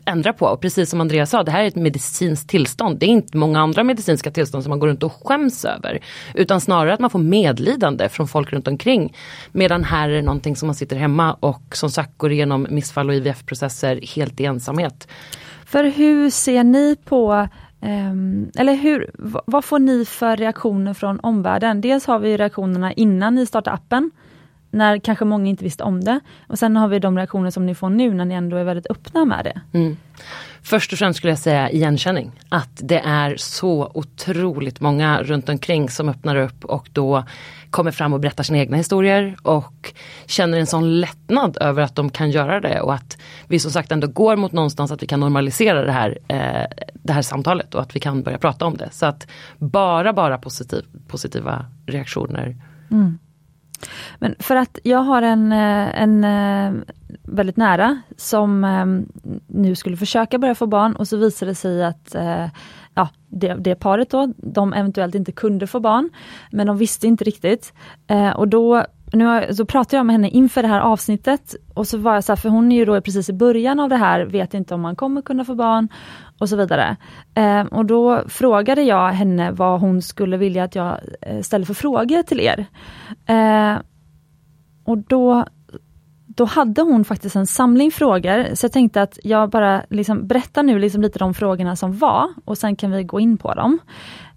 [0.04, 0.46] ändra på.
[0.46, 2.98] Och precis som Andreas sa, det här är ett medicinskt tillstånd.
[2.98, 5.98] Det är inte många andra medicinska tillstånd som man går runt och skäms över.
[6.34, 9.16] Utan snarare att man får medlidande från folk runt omkring.
[9.52, 13.08] Medan här är det någonting som man sitter hemma och som sagt går igenom missfall
[13.08, 15.08] och IVF-processer helt i ensamhet.
[15.64, 17.48] För hur ser ni på
[17.80, 19.10] ehm, eller hur,
[19.46, 21.80] vad får ni för reaktioner från omvärlden?
[21.80, 24.10] Dels har vi reaktionerna innan ni startar appen
[24.72, 26.20] när kanske många inte visste om det.
[26.46, 28.90] Och sen har vi de reaktioner som ni får nu när ni ändå är väldigt
[28.90, 29.78] öppna med det.
[29.78, 29.96] Mm.
[30.62, 32.32] Först och främst skulle jag säga igenkänning.
[32.48, 37.24] Att det är så otroligt många runt omkring som öppnar upp och då
[37.70, 39.94] kommer fram och berättar sina egna historier och
[40.26, 43.92] känner en sån lättnad över att de kan göra det och att vi som sagt
[43.92, 47.82] ändå går mot någonstans att vi kan normalisera det här, eh, det här samtalet och
[47.82, 48.88] att vi kan börja prata om det.
[48.92, 49.26] Så att
[49.58, 52.56] bara, bara positiv, positiva reaktioner.
[52.90, 53.18] Mm.
[54.18, 56.82] Men för att jag har en, eh, en eh,
[57.22, 58.86] väldigt nära som eh,
[59.46, 62.16] nu skulle försöka börja få barn och så visade det sig att
[62.94, 66.10] ja, det, det paret då, de eventuellt inte kunde få barn.
[66.50, 67.72] Men de visste inte riktigt.
[68.36, 71.98] och då nu har, så pratade jag med henne inför det här avsnittet och så
[71.98, 74.24] var jag så här, för hon är ju då precis i början av det här,
[74.24, 75.88] vet inte om man kommer kunna få barn
[76.42, 76.96] och så vidare.
[77.34, 81.74] Eh, och då frågade jag henne vad hon skulle vilja att jag eh, ställer för
[81.74, 82.66] frågor till er.
[83.26, 83.80] Eh,
[84.84, 85.44] och då,
[86.26, 90.62] då hade hon faktiskt en samling frågor, så jag tänkte att jag bara liksom berättar
[90.62, 93.78] nu liksom lite de frågorna som var och sen kan vi gå in på dem.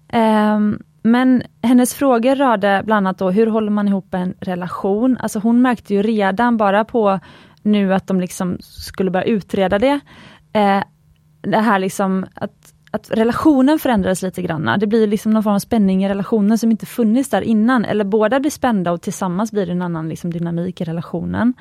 [0.08, 0.60] Eh,
[1.04, 5.18] men hennes frågor rörde bland annat då, hur håller man ihop en relation?
[5.20, 7.20] Alltså hon märkte ju redan bara på
[7.62, 10.00] nu att de liksom skulle börja utreda det,
[10.54, 10.84] eh,
[11.47, 14.79] det här liksom att, att relationen förändras lite grann.
[14.79, 17.86] Det blir liksom någon form av spänning i relationen som inte funnits där innan.
[17.86, 21.53] Eller båda blir spända och tillsammans blir det en annan liksom dynamik i relationen.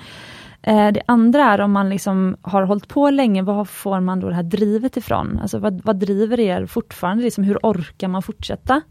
[0.63, 4.29] Eh, det andra är om man liksom har hållit på länge, var får man då
[4.29, 5.39] det här drivet ifrån?
[5.43, 7.25] Alltså vad, vad driver er fortfarande?
[7.25, 8.83] Liksom, hur orkar man fortsätta?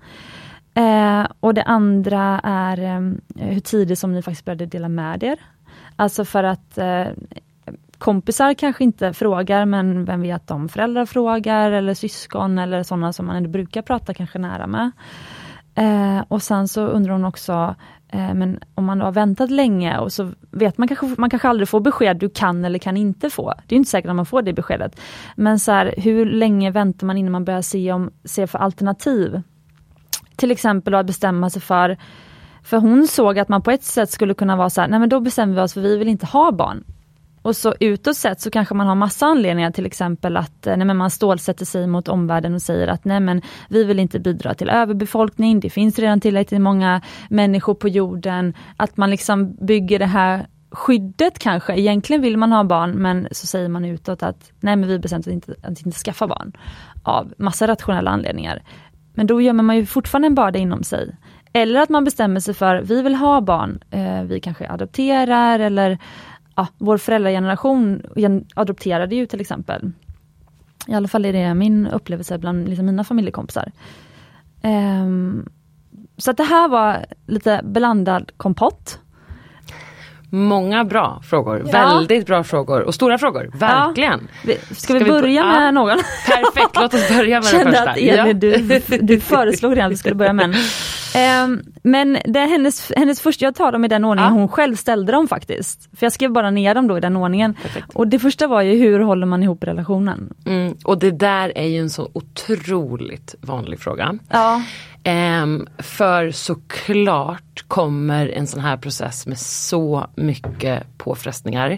[0.74, 3.02] Eh, och det andra är eh,
[3.36, 5.40] hur tidigt som ni faktiskt började dela med er.
[5.96, 7.06] Alltså för att eh,
[8.04, 13.26] kompisar kanske inte frågar, men vem vet om föräldrar frågar eller syskon eller sådana som
[13.26, 14.92] man ändå brukar prata kanske nära med.
[15.76, 17.76] Eh, och sen så undrar hon också,
[18.10, 21.70] eh, men om man har väntat länge och så vet man kanske, man kanske aldrig
[21.70, 23.54] får besked du kan eller kan inte få.
[23.68, 25.00] Det är inte säkert att man får det beskedet.
[25.36, 29.42] Men så här, hur länge väntar man innan man börjar se, om, se för alternativ?
[30.36, 31.98] Till exempel att bestämma sig för
[32.64, 35.10] för hon såg att man på ett sätt skulle kunna vara så här, nej men
[35.10, 36.84] då bestämmer vi oss för vi vill inte ha barn.
[37.44, 40.88] Och så utåt sett så kanske man har massa anledningar, till exempel att eh, nej
[40.88, 44.54] men man stålsätter sig mot omvärlden och säger att nej men vi vill inte bidra
[44.54, 48.54] till överbefolkning, det finns redan tillräckligt många människor på jorden.
[48.78, 51.74] Att man liksom bygger det här skyddet kanske.
[51.80, 55.28] Egentligen vill man ha barn men så säger man utåt att nej men vi bestämt
[55.28, 56.54] att inte, att inte skaffa barn.
[57.04, 58.64] Av massa rationella anledningar.
[59.14, 61.16] Men då gömmer man ju fortfarande en börda inom sig.
[61.54, 65.98] Eller att man bestämmer sig för, vi vill ha barn, eh, vi kanske adopterar eller
[66.56, 68.02] ja, vår föräldrageneration
[68.56, 69.92] adopterade ju till exempel.
[70.88, 73.72] I alla fall är det min upplevelse bland liksom mina familjekompisar.
[74.64, 75.50] Um,
[76.18, 79.00] så att det här var lite blandad kompott.
[80.36, 81.72] Många bra frågor, ja.
[81.72, 84.28] väldigt bra frågor och stora frågor, verkligen.
[84.44, 84.54] Ja.
[84.66, 85.72] Ska, Ska, vi börja vi med ja.
[85.72, 85.98] någon?
[86.26, 87.92] Perfekt, låt oss börja med Kände den första.
[87.92, 90.54] Att Elin, du, du föreslog redan att vi skulle börja med en.
[91.44, 94.76] Um, men det är hennes, hennes första, jag tar dem i den ordningen hon själv
[94.76, 95.90] ställde dem faktiskt.
[95.98, 97.54] För jag skrev bara ner dem då i den ordningen.
[97.54, 97.90] Perfekt.
[97.94, 100.34] Och det första var ju hur håller man ihop relationen?
[100.46, 104.20] Mm, och det där är ju en så otroligt vanlig fråga.
[104.30, 104.62] Ja.
[105.06, 111.78] Um, för såklart kommer en sån här process med så mycket påfrestningar.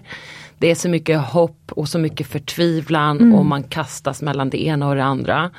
[0.58, 3.36] Det är så mycket hopp och så mycket förtvivlan mm.
[3.36, 5.52] och man kastas mellan det ena och det andra.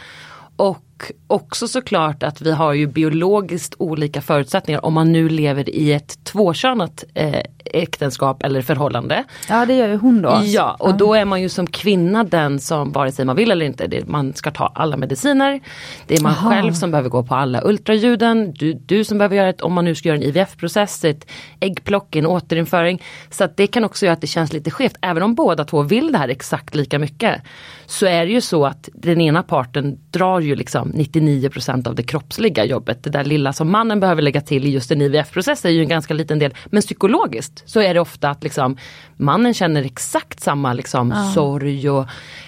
[0.56, 0.85] Och
[1.26, 6.24] också såklart att vi har ju biologiskt olika förutsättningar om man nu lever i ett
[6.24, 9.24] tvåkönat eh, äktenskap eller förhållande.
[9.48, 10.40] Ja det gör ju hon då.
[10.44, 13.66] Ja och då är man ju som kvinna den som vare sig man vill eller
[13.66, 15.60] inte, man ska ta alla mediciner.
[16.06, 16.50] Det är man Aha.
[16.50, 18.52] själv som behöver gå på alla ultraljuden.
[18.52, 21.26] Du, du som behöver göra ett, om man nu ska göra en IVF-process, ett
[21.60, 23.02] äggplock, en återinföring.
[23.30, 24.96] Så att det kan också göra att det känns lite skevt.
[25.00, 27.42] Även om båda två vill det här exakt lika mycket.
[27.86, 32.02] Så är det ju så att den ena parten drar ju liksom 99% av det
[32.02, 33.02] kroppsliga jobbet.
[33.02, 35.88] Det där lilla som mannen behöver lägga till i just en IVF-process är ju en
[35.88, 36.54] ganska liten del.
[36.66, 38.76] Men psykologiskt så är det ofta att liksom
[39.16, 42.06] mannen känner exakt samma liksom sorg och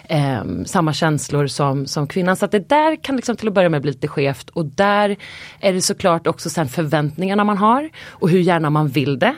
[0.08, 2.36] eh, samma känslor som, som kvinnan.
[2.36, 5.16] Så att det där kan liksom till att börja med bli lite skevt och där
[5.60, 9.34] är det såklart också sen förväntningarna man har och hur gärna man vill det.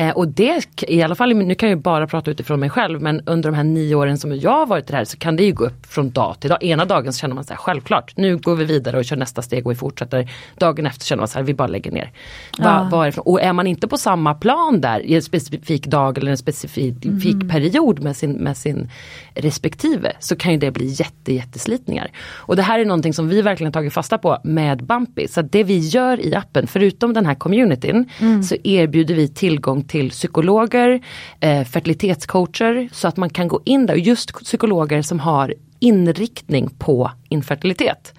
[0.00, 3.20] Eh, och det i alla fall, nu kan jag bara prata utifrån mig själv men
[3.26, 5.64] under de här nio åren som jag har varit här så kan det ju gå
[5.66, 6.62] upp från dag till dag.
[6.62, 9.42] Ena dagen så känner man så här, självklart, nu går vi vidare och kör nästa
[9.42, 10.30] steg och vi fortsätter.
[10.58, 12.10] Dagen efter känner man så här, vi bara lägger ner.
[12.58, 13.06] Va, Ja.
[13.06, 16.38] är och är man inte på samma plan där i en specifik dag eller en
[16.38, 18.90] specifik period med sin, med sin
[19.34, 22.10] respektive så kan ju det bli jätte, jätteslitningar.
[22.18, 25.28] Och det här är någonting som vi verkligen tagit fasta på med Bumpy.
[25.28, 28.08] Så att det vi gör i appen, förutom den här communityn,
[28.44, 31.00] så erbjuder vi tillgång till psykologer,
[31.40, 37.10] eh, fertilitetscoacher så att man kan gå in där, just psykologer som har inriktning på
[37.28, 38.14] infertilitet.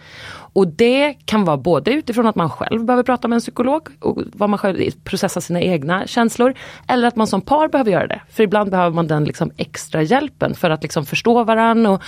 [0.54, 4.22] Och det kan vara både utifrån att man själv behöver prata med en psykolog och
[4.34, 6.54] vad man själv processar sina egna känslor.
[6.88, 8.22] Eller att man som par behöver göra det.
[8.30, 11.92] För ibland behöver man den liksom extra hjälpen för att liksom förstå varandra.
[11.92, 12.02] Och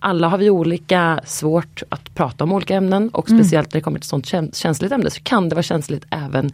[0.00, 3.98] alla har vi olika svårt att prata om olika ämnen och speciellt när det kommer
[3.98, 6.50] till sånt käns- känsligt ämne så kan det vara känsligt även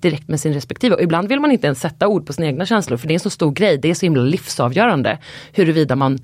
[0.00, 0.94] direkt med sin respektive.
[0.94, 3.16] Och ibland vill man inte ens sätta ord på sina egna känslor för det är
[3.16, 5.18] en så stor grej, det är så himla livsavgörande
[5.52, 6.18] huruvida man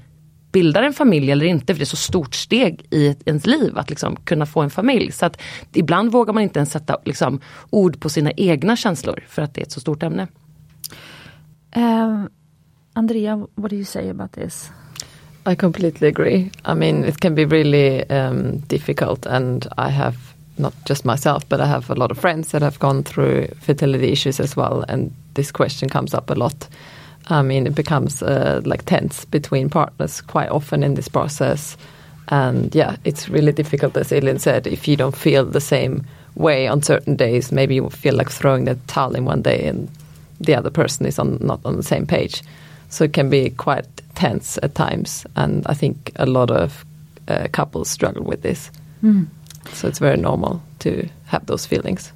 [0.53, 3.79] bildar en familj eller inte, för det är så stort steg i ett- ens liv
[3.79, 5.13] att liksom kunna få en familj.
[5.13, 5.41] Så att
[5.73, 9.61] ibland vågar man inte ens sätta liksom, ord på sina egna känslor för att det
[9.61, 10.27] är ett så stort ämne.
[11.77, 12.29] Um,
[12.93, 14.71] Andrea, what do you say about this?
[15.53, 16.51] I completely agree.
[16.65, 20.17] I mean, it can be really um, difficult, and I have
[20.59, 24.13] not just myself, but I have a lot of friends that have gone through fertility
[24.13, 26.69] issues as well, and this question comes up a lot.
[27.29, 31.77] I mean, it becomes uh, like tense between partners quite often in this process,
[32.29, 36.67] and yeah, it's really difficult, as Elin said, if you don't feel the same way
[36.69, 37.53] on certain days.
[37.53, 39.89] Maybe you feel like throwing the towel in one day, and
[40.41, 42.43] the other person is on not on the same page.
[42.89, 46.85] So it can be quite tense at times, and I think a lot of
[47.29, 48.71] uh, couples struggle with this.
[49.73, 52.13] So it's very normal to have those feelings.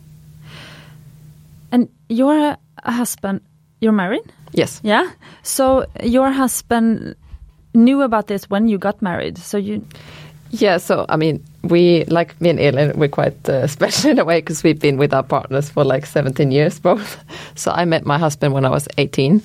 [1.72, 3.40] And your husband,
[3.80, 4.32] you're married?
[4.52, 4.80] Yes.
[4.82, 5.11] Yeah.
[5.42, 7.14] So your husband
[7.74, 9.38] knew about this when you got married.
[9.38, 9.84] So you
[10.50, 14.24] Yeah, so I mean, we, like me and Elin, we're quite uh, special in a
[14.24, 17.16] way because we've been with our partners for like 17 years both.
[17.54, 19.42] So I met my husband when I was 18.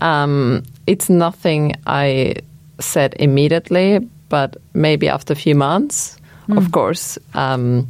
[0.00, 2.36] Um, it's nothing I
[2.78, 7.18] said immediately, but maybe after a few months, of course.
[7.34, 7.88] Um,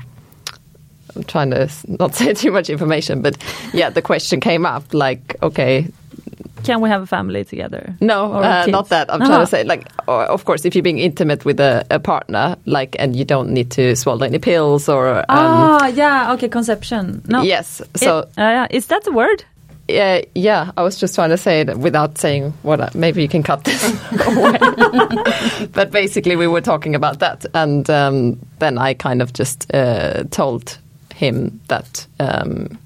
[1.17, 3.37] I'm trying to not say too much information, but
[3.73, 5.88] yeah, the question came up like, okay,
[6.64, 7.95] can we have a family together?
[8.01, 9.12] no, uh, not that.
[9.12, 9.29] I'm Aha.
[9.29, 12.57] trying to say, like, or, of course, if you're being intimate with a, a partner,
[12.64, 16.33] like, and you don't need to swallow any pills or, um, ah, yeah.
[16.33, 17.23] Okay, conception.
[17.29, 17.43] No.
[17.43, 17.83] yes.
[17.97, 18.67] So, It- uh, yeah.
[18.71, 19.45] Is that the word?
[19.88, 22.81] Uh, yeah, I was just trying to say it without saying what.
[22.81, 23.83] I, maybe you can cut this
[24.27, 24.59] away.
[25.73, 30.25] but basically, we were talking about that, and um, then I kind of just uh,
[30.31, 30.79] told
[31.14, 32.07] him that.
[32.18, 32.79] Um,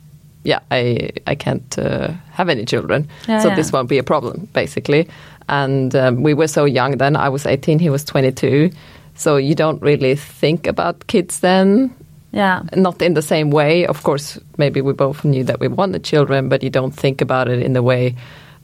[0.44, 3.54] yeah, I I can't uh, have any children, Yeah, so yeah.
[3.54, 5.08] this won't be a problem, basically.
[5.48, 7.16] And um, we were so young then.
[7.16, 8.70] I was 18, he was 22.
[9.14, 11.94] So you don't really think about kids then
[12.30, 12.62] Yeah.
[12.76, 13.86] not in the same way.
[13.86, 17.48] Of course, maybe we both knew that we wanted children, but you don't think about
[17.48, 18.16] it in the way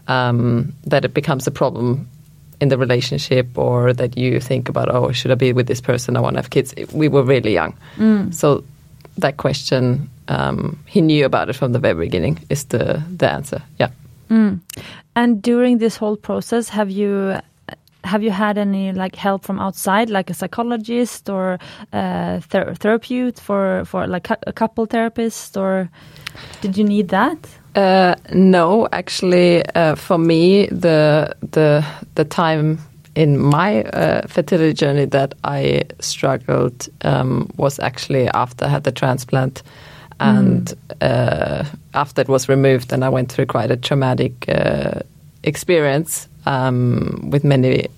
[0.06, 2.06] um, that it becomes a problem
[2.60, 6.16] in the relationship or that you think about, oh, should I be with this person?
[6.16, 6.74] I want to have kids.
[6.92, 7.74] We were really young.
[8.32, 8.64] So
[9.18, 13.62] that question, um, he knew about it from the very beginning, is the, the answer.
[13.78, 13.90] Yeah.
[15.16, 17.38] And during this whole process, have you
[18.04, 21.58] have you had any like help from outside, like a psychologist or
[21.92, 25.88] a ther- therapist for for like a couple therapist, or
[26.60, 27.38] did you need that?
[27.74, 32.78] Uh, no, actually, uh, for me, the the the time
[33.14, 38.92] in my uh, fertility journey that I struggled um, was actually after I had the
[38.92, 39.62] transplant,
[40.20, 45.00] and uh, after it was removed, and I went through quite a traumatic uh,
[45.42, 46.28] experience.
[46.46, 47.88] Um, with many uh,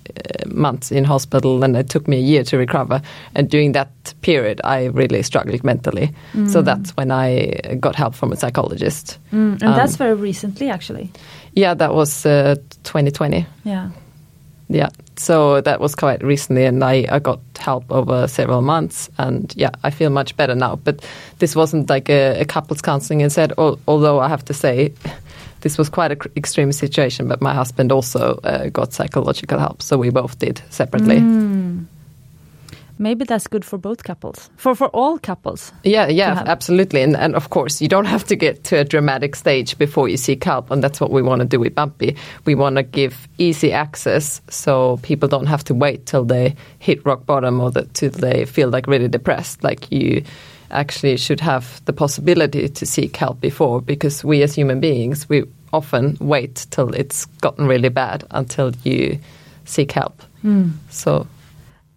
[0.47, 3.01] months in hospital and it took me a year to recover.
[3.35, 3.89] And during that
[4.21, 6.13] period I really struggled mentally.
[6.47, 9.17] So that's when I got help from a psychologist.
[9.31, 11.11] Mm, and that's very recently actually.
[11.53, 13.45] Yeah, that was uh, 2020.
[13.63, 13.89] Yeah.
[14.69, 19.53] Yeah, so that was quite recently, and I, I got help over several months, and
[19.55, 20.75] yeah, I feel much better now.
[20.75, 21.05] But
[21.39, 24.91] this wasn't like a, a couples counseling instead, al- although I have to say,
[25.67, 27.27] this was quite an extreme situation.
[27.27, 31.17] But my husband also uh, got psychological help, so we both did separately.
[31.17, 31.85] Mm.
[32.99, 34.49] Maybe that's good for both couples.
[34.55, 35.73] For for all couples.
[35.83, 37.03] Yeah, yeah, absolutely.
[37.03, 40.17] And, and of course, you don't have to get to a dramatic stage before you
[40.17, 40.71] seek help.
[40.71, 42.15] And that's what we want to do with Bumpy.
[42.45, 47.05] We want to give easy access so people don't have to wait till they hit
[47.05, 49.63] rock bottom or that till they feel like really depressed.
[49.63, 50.23] Like you
[50.71, 55.43] actually should have the possibility to seek help before because we as human beings, we
[55.69, 59.19] often wait till it's gotten really bad until you
[59.65, 60.21] seek help.
[60.89, 61.25] So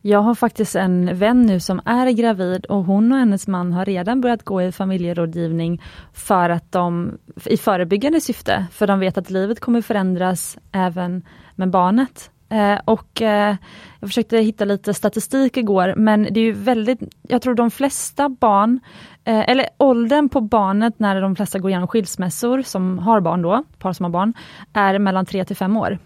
[0.03, 3.85] Jag har faktiskt en vän nu som är gravid och hon och hennes man har
[3.85, 9.31] redan börjat gå i familjerådgivning för att de, i förebyggande syfte, för de vet att
[9.31, 11.23] livet kommer förändras även
[11.55, 12.31] med barnet.
[12.51, 13.57] Eh, och eh,
[14.01, 18.29] jag försökte hitta lite statistik igår, men det är ju väldigt, jag tror de flesta
[18.29, 18.81] barn,
[19.25, 23.65] eh, eller åldern på barnet när de flesta går igenom skilsmässor, som har barn då,
[23.79, 24.35] par som har barn,
[24.73, 25.99] är mellan 3 till 5 år.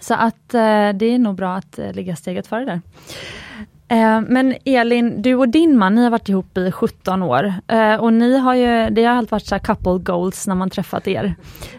[0.00, 2.80] Så att det är nog bra att ligga steget före där.
[3.90, 7.54] Eh, men Elin, du och din man, ni har varit ihop i 17 år.
[7.68, 10.70] Eh, och ni har ju, det har alltid varit så här couple goals när man
[10.70, 11.34] träffat er.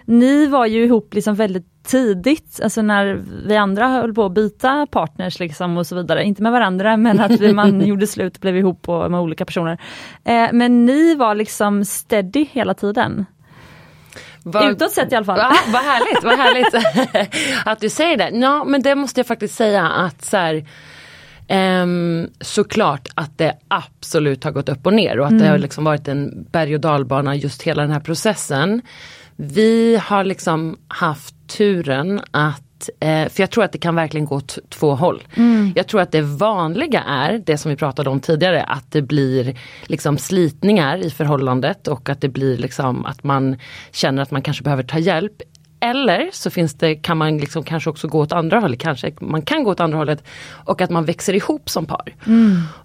[0.06, 4.88] Ni var ju ihop liksom väldigt tidigt, alltså när vi andra höll på att byta
[4.92, 6.24] partners liksom och så vidare.
[6.24, 9.78] Inte med varandra men att vi, man gjorde slut och blev ihop med olika personer.
[10.24, 13.26] Eh, men ni var liksom steady hela tiden.
[14.44, 15.38] Vad- Utåt sett i alla fall.
[15.40, 16.74] Ja, vad härligt, vad härligt
[17.66, 18.30] att du säger det.
[18.38, 20.66] Ja men det måste jag faktiskt säga att så här,
[21.50, 25.84] ehm, såklart att det absolut har gått upp och ner och att det har liksom
[25.84, 28.82] varit en berg och dalbana just hela den här processen.
[29.36, 32.64] Vi har liksom haft turen att
[33.00, 35.24] Eh, för jag tror att det kan verkligen gå åt två håll.
[35.76, 39.58] Jag tror att det vanliga är det som vi pratade om tidigare, att det blir
[39.84, 43.58] liksom slitningar i förhållandet och att det blir liksom att man
[43.92, 45.42] känner att man kanske behöver ta hjälp.
[45.80, 49.42] Eller så finns det, kan man liksom kanske också gå åt andra hållet, kanske man
[49.42, 50.24] kan gå åt andra hållet
[50.66, 52.16] och att man växer ihop som par.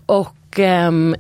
[0.06, 1.16] Och ehm,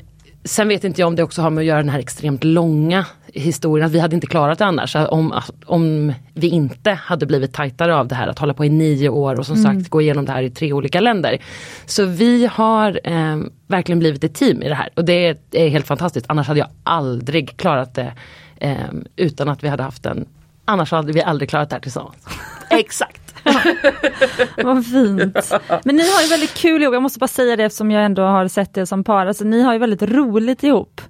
[0.46, 3.06] Sen vet inte jag om det också har med att göra den här extremt långa
[3.26, 4.96] historien, att vi hade inte klarat det annars.
[4.96, 9.08] Om, om vi inte hade blivit tajtare av det här, att hålla på i nio
[9.08, 11.38] år och som sagt gå igenom det här i tre olika länder.
[11.86, 15.68] Så vi har eh, verkligen blivit ett team i det här och det är, är
[15.68, 16.26] helt fantastiskt.
[16.28, 18.12] Annars hade jag aldrig klarat det
[18.56, 18.76] eh,
[19.16, 20.26] utan att vi hade haft en,
[20.64, 22.26] annars hade vi aldrig klarat det här tillsammans.
[22.70, 23.20] Exakt.
[24.64, 25.52] Vad fint.
[25.84, 28.22] Men ni har ju väldigt kul ihop, jag måste bara säga det eftersom jag ändå
[28.22, 29.26] har sett er som par.
[29.26, 31.00] Alltså, ni har ju väldigt roligt ihop.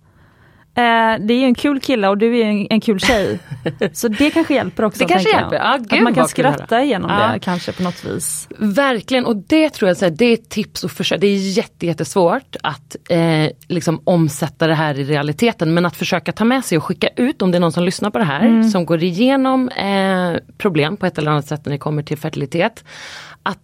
[0.77, 0.83] Eh,
[1.27, 3.39] det är ju en kul kille och du är en, en kul tjej.
[3.93, 4.99] Så det kanske hjälper också.
[4.99, 5.57] Det kanske hjälper.
[5.57, 5.65] Jag.
[5.65, 7.33] Ja, att gud, man kan skratta igenom Ja.
[7.33, 8.49] det kanske på något vis.
[8.59, 11.21] Verkligen och det tror jag så här, det är ett tips att försöka.
[11.21, 16.33] Det är jätte, jättesvårt att eh, liksom omsätta det här i realiteten men att försöka
[16.33, 18.63] ta med sig och skicka ut om det är någon som lyssnar på det här
[18.63, 22.85] som går igenom eh, problem på ett eller annat sätt när det kommer till fertilitet.
[23.43, 23.59] Att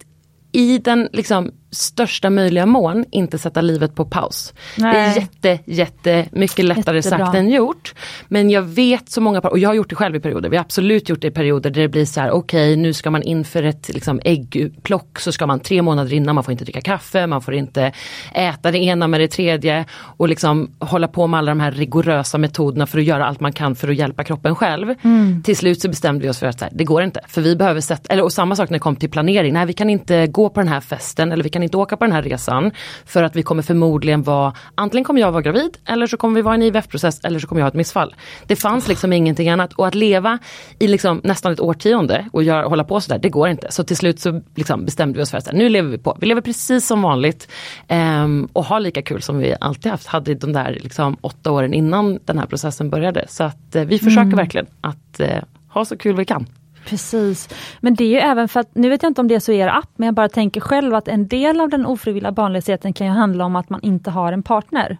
[0.51, 4.53] i den liksom, största möjliga mån inte sätta livet på paus.
[4.75, 5.15] Det är Nej.
[5.15, 7.25] jätte, jätte mycket lättare Jättebra.
[7.25, 7.93] sagt än gjort.
[8.27, 10.57] Men jag vet så många par, och jag har gjort det själv i perioder, vi
[10.57, 13.23] har absolut gjort det i perioder där det blir så här: okej nu ska man
[13.23, 17.27] inför ett liksom, äggplock så ska man tre månader innan, man får inte dricka kaffe,
[17.27, 17.91] man får inte
[18.33, 22.37] äta det ena med det tredje och liksom hålla på med alla de här rigorösa
[22.37, 24.95] metoderna för att göra allt man kan för att hjälpa kroppen själv.
[25.43, 27.81] Till slut så bestämde vi oss för att här, det går inte, för vi behöver
[27.81, 30.49] sätta, eller och samma sak när det kom till planering, nej vi kan inte gå
[30.49, 32.71] på den här festen eller vi kan inte åka på den här resan
[33.05, 36.41] för att vi kommer förmodligen vara, antingen kommer jag vara gravid eller så kommer vi
[36.41, 38.15] vara i en IVF-process eller så kommer jag ha ett missfall.
[38.47, 40.39] Det fanns liksom ingenting annat och att leva
[40.79, 43.67] i liksom nästan ett årtionde och göra, hålla på sådär, det går inte.
[43.69, 46.27] Så till slut så liksom bestämde vi oss för att nu lever vi på, vi
[46.27, 47.51] lever precis som vanligt
[47.87, 51.73] ehm, och har lika kul som vi alltid haft, hade de där liksom åtta åren
[51.73, 53.25] innan den här processen började.
[53.27, 56.45] Så att eh, vi försöker verkligen att eh, ha så kul vi kan.
[56.85, 57.49] Precis.
[57.79, 59.51] Men det är ju även för att, nu vet jag inte om det är så
[59.51, 62.93] i er app, men jag bara tänker själv att en del av den ofrivilliga barnlösheten
[62.93, 64.97] kan ju handla om att man inte har en partner.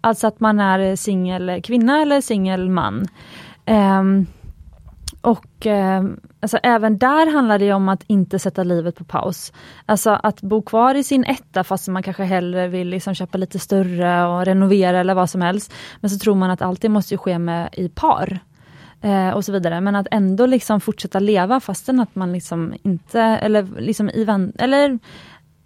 [0.00, 3.06] Alltså att man är singel kvinna eller singel man.
[3.66, 4.26] Um,
[5.20, 9.52] och ehm, alltså även där handlar det om att inte sätta livet på paus.
[9.86, 13.58] Alltså att bo kvar i sin etta fast man kanske hellre vill liksom köpa lite
[13.58, 15.72] större och renovera eller vad som helst.
[16.00, 18.38] Men så tror man att allt det måste ju ske med, i par
[19.04, 19.80] eh, och så vidare.
[19.80, 24.52] Men att ändå liksom fortsätta leva fastän att man liksom inte, eller liksom i vän,
[24.58, 24.98] eller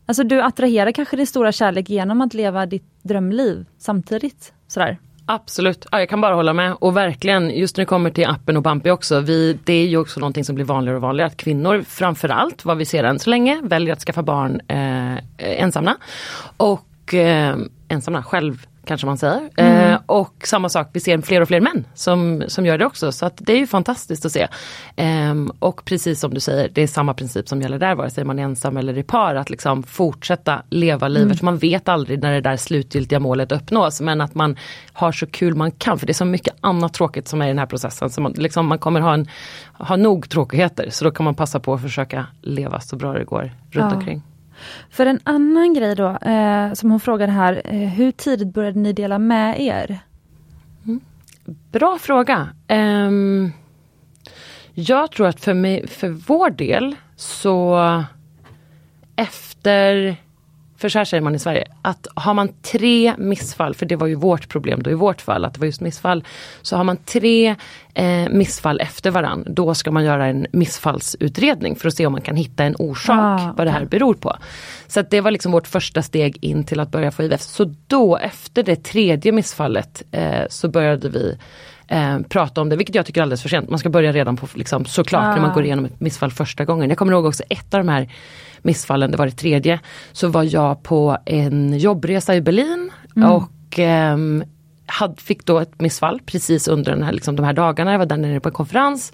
[0.06, 4.52] Alltså du attraherar kanske din stora kärlek genom att leva ditt drömliv samtidigt.
[4.68, 4.98] Sådär.
[5.26, 6.76] Absolut, ja, jag kan bara hålla med.
[6.80, 9.96] Och verkligen, just när det kommer till appen och Bumpy också, vi, det är ju
[9.96, 11.26] också någonting som blir vanligare och vanligare.
[11.26, 15.96] Att kvinnor framförallt, vad vi ser än så länge, väljer att skaffa barn eh, ensamma.
[16.56, 17.56] Och eh,
[17.88, 19.50] ensamma själv kanske man säger.
[19.56, 19.92] Mm.
[19.92, 23.12] Eh, och samma sak, vi ser fler och fler män som, som gör det också.
[23.12, 24.48] Så att det är ju fantastiskt att se.
[24.96, 28.24] Eh, och precis som du säger, det är samma princip som gäller där, vare sig
[28.24, 29.34] man är ensam eller i par.
[29.34, 31.42] Att liksom fortsätta leva livet.
[31.42, 31.44] Mm.
[31.44, 34.00] Man vet aldrig när det där slutgiltiga målet uppnås.
[34.00, 34.56] Men att man
[34.92, 35.98] har så kul man kan.
[35.98, 38.10] För det är så mycket annat tråkigt som är i den här processen.
[38.10, 39.26] Så man, liksom, man kommer ha, en,
[39.72, 40.90] ha nog tråkigheter.
[40.90, 43.96] Så då kan man passa på att försöka leva så bra det går runt ja.
[43.96, 44.22] omkring.
[44.90, 48.92] För en annan grej då, eh, som hon frågade här, eh, hur tidigt började ni
[48.92, 49.98] dela med er?
[50.84, 51.00] Mm.
[51.72, 52.48] Bra fråga.
[52.68, 53.52] Um,
[54.74, 57.78] jag tror att för, mig, för vår del så
[59.16, 60.16] efter
[60.78, 64.06] för så här säger man i Sverige, att har man tre missfall, för det var
[64.06, 66.24] ju vårt problem då i vårt fall, att det var just missfall.
[66.62, 67.54] Så har man tre
[67.94, 72.20] eh, missfall efter varann, då ska man göra en missfallsutredning för att se om man
[72.20, 74.36] kan hitta en orsak, ah, vad det här beror på.
[74.86, 77.40] Så det var liksom vårt första steg in till att börja få IVF.
[77.40, 81.38] Så då efter det tredje missfallet eh, så började vi
[81.88, 83.70] eh, prata om det, vilket jag tycker är alldeles för sent.
[83.70, 85.34] Man ska börja redan på, liksom, såklart ah.
[85.34, 86.88] när man går igenom ett missfall första gången.
[86.88, 88.08] Jag kommer ihåg också ett av de här
[88.62, 89.80] missfallen, det var det tredje,
[90.12, 93.30] så var jag på en jobbresa i Berlin mm.
[93.30, 94.16] och eh,
[94.90, 97.92] had, fick då ett missfall precis under den här, liksom, de här dagarna.
[97.92, 99.12] Jag var där nere på en konferens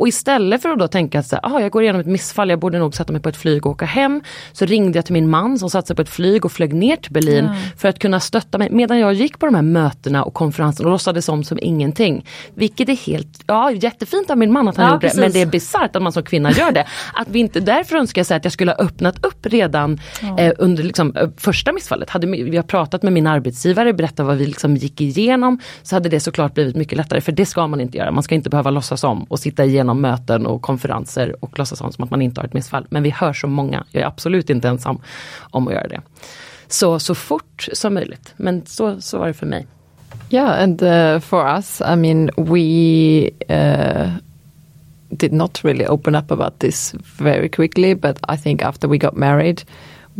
[0.00, 2.78] och istället för att då tänka att ah, jag går igenom ett missfall, jag borde
[2.78, 4.22] nog sätta mig på ett flyg och åka hem.
[4.52, 6.96] Så ringde jag till min man som satte sig på ett flyg och flög ner
[6.96, 7.56] till Berlin mm.
[7.76, 10.92] för att kunna stötta mig medan jag gick på de här mötena och konferensen och
[10.92, 12.26] låtsades om som ingenting.
[12.54, 15.16] Vilket är helt, ja jättefint av min man att han ja, gjorde precis.
[15.16, 16.86] det men det är bisarrt att man som kvinna gör det.
[17.14, 20.38] Att vi inte, därför önskar jag säga att jag skulle ha öppnat upp redan ja.
[20.38, 22.10] eh, under liksom, eh, första missfallet.
[22.10, 26.08] Hade vi har pratat med min arbetsgivare, berättat vad vi liksom gick igenom så hade
[26.08, 28.10] det såklart blivit mycket lättare för det ska man inte göra.
[28.10, 31.92] Man ska inte behöva låtsas om och sitta igenom möten och konferenser och låtsas om
[31.92, 32.86] som att man inte har ett missfall.
[32.90, 35.00] Men vi hör så många, jag är absolut inte ensam
[35.40, 36.00] om att göra det.
[36.68, 38.34] Så, så fort som möjligt.
[38.36, 39.66] Men så, så var det för mig.
[40.30, 44.10] Yeah, and uh, for us, I mean, we uh,
[45.10, 49.16] did not really open up about this very quickly, but I think after we got
[49.16, 49.62] married,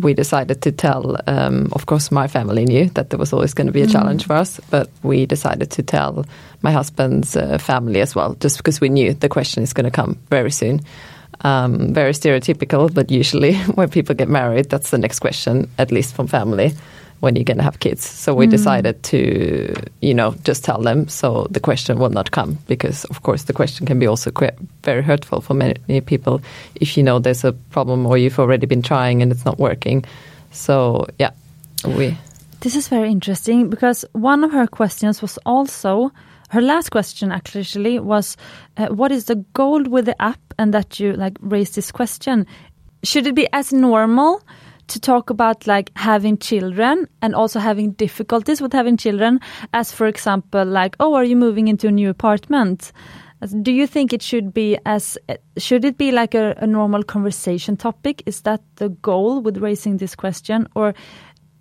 [0.01, 3.67] we decided to tell, um, of course, my family knew that there was always going
[3.67, 3.93] to be a mm.
[3.93, 6.25] challenge for us, but we decided to tell
[6.63, 9.91] my husband's uh, family as well, just because we knew the question is going to
[9.91, 10.81] come very soon.
[11.43, 16.15] Um, very stereotypical, but usually when people get married, that's the next question, at least
[16.15, 16.75] from family
[17.21, 18.05] when you're going to have kids.
[18.05, 18.51] So we mm.
[18.51, 23.23] decided to, you know, just tell them so the question will not come because, of
[23.23, 24.33] course, the question can be also
[24.83, 26.41] very hurtful for many, people
[26.77, 30.05] if you know there's a problem or you've already been trying and it's not working.
[30.51, 31.31] So, yeah,
[31.85, 32.17] we.
[32.61, 36.11] This is very interesting because one of her questions was also
[36.51, 38.37] her last question actually was
[38.77, 42.47] uh, what is the goal with the app and that you like raised this question
[43.03, 44.43] should it be as normal
[44.91, 49.41] to talk about like having children and also having difficulties with having children
[49.73, 52.93] as for example like oh are you moving into a new apartment?
[53.63, 55.17] Do you think it should be as
[55.57, 58.23] should it be like a, a normal conversation topic?
[58.27, 60.69] Is that the goal with raising this question?
[60.75, 60.93] Or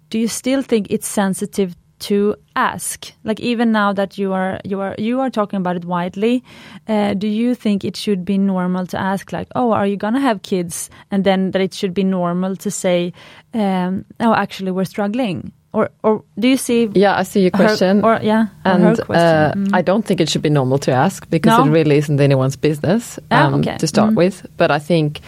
[0.10, 4.80] do you still think it's sensitive to ask like even now that you are you
[4.80, 6.44] are you are talking about it widely
[6.88, 10.20] uh, do you think it should be normal to ask like oh are you gonna
[10.20, 13.14] have kids and then that it should be normal to say
[13.54, 18.02] um, oh actually we're struggling or or do you see yeah i see your question
[18.02, 19.70] her, or yeah and uh, mm.
[19.74, 21.66] i don't think it should be normal to ask because no?
[21.66, 23.78] it really isn't anyone's business ah, um, okay.
[23.78, 24.16] to start mm.
[24.16, 25.22] with but i think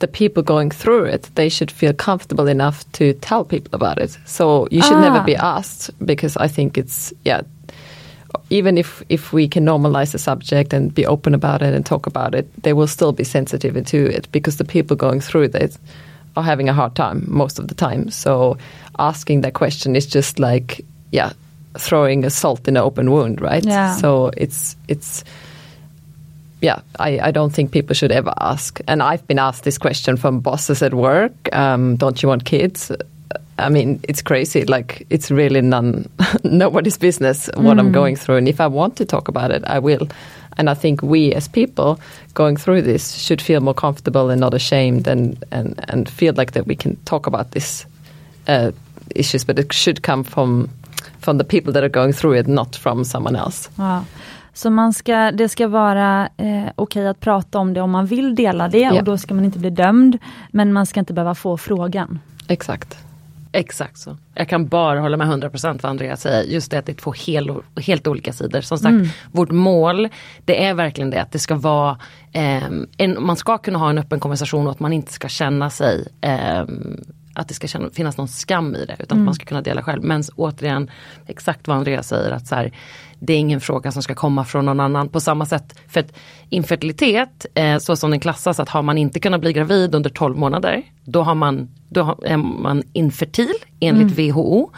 [0.00, 4.18] the people going through it, they should feel comfortable enough to tell people about it.
[4.24, 5.00] So you should ah.
[5.00, 7.42] never be asked because I think it's yeah.
[8.48, 12.06] Even if if we can normalize the subject and be open about it and talk
[12.06, 15.78] about it, they will still be sensitive to it because the people going through this
[16.36, 18.10] are having a hard time most of the time.
[18.10, 18.56] So
[18.98, 21.32] asking that question is just like yeah,
[21.78, 23.64] throwing a salt in an open wound, right?
[23.64, 23.96] Yeah.
[23.96, 25.24] So it's it's
[26.60, 28.80] yeah, I, I, don't think people should ever ask.
[28.86, 32.92] And I've been asked this question from bosses at work um, don't you want kids?
[33.58, 34.64] I mean, it's crazy.
[34.64, 36.08] Like, it's really none,
[36.44, 37.80] nobody's business what mm.
[37.80, 38.36] I'm going through.
[38.36, 40.08] And if I want to talk about it, I will.
[40.56, 42.00] And I think we as people
[42.34, 46.52] going through this should feel more comfortable and not ashamed and, and, and feel like
[46.52, 47.86] that we can talk about these
[48.48, 48.72] uh,
[49.14, 50.70] issues, but it should come from
[51.20, 53.68] from the people that are going through it, not from someone else.
[53.78, 54.06] Wow.
[54.52, 58.34] Så man ska, det ska vara eh, okej att prata om det om man vill
[58.34, 58.98] dela det Ja.
[58.98, 60.18] och då ska man inte bli dömd.
[60.50, 62.18] Men man ska inte behöva få frågan.
[62.48, 62.98] Exakt.
[63.52, 64.16] Exakt så.
[64.34, 66.42] Jag kan bara hålla med 100% vad Andreas säger.
[66.42, 68.60] Just det att det är två hel, helt olika sidor.
[68.60, 68.94] Som sagt,
[69.32, 70.08] vårt mål
[70.44, 71.98] det är verkligen det att det ska vara
[72.32, 75.70] ehm, en, man ska kunna ha en öppen konversation och att man inte ska känna
[75.70, 77.00] sig ehm,
[77.34, 79.82] att det ska känna, finnas någon skam i det utan att man ska kunna dela
[79.82, 80.04] själv.
[80.04, 80.90] Men återigen,
[81.26, 82.72] exakt vad Andreas säger att så här,
[83.18, 85.08] det är ingen fråga som ska komma från någon annan.
[85.08, 86.12] På samma sätt, för att
[86.48, 90.36] infertilitet, eh, så som den klassas, att har man inte kunnat bli gravid under 12
[90.36, 94.70] månader, då, har man, då är man infertil enligt WHO.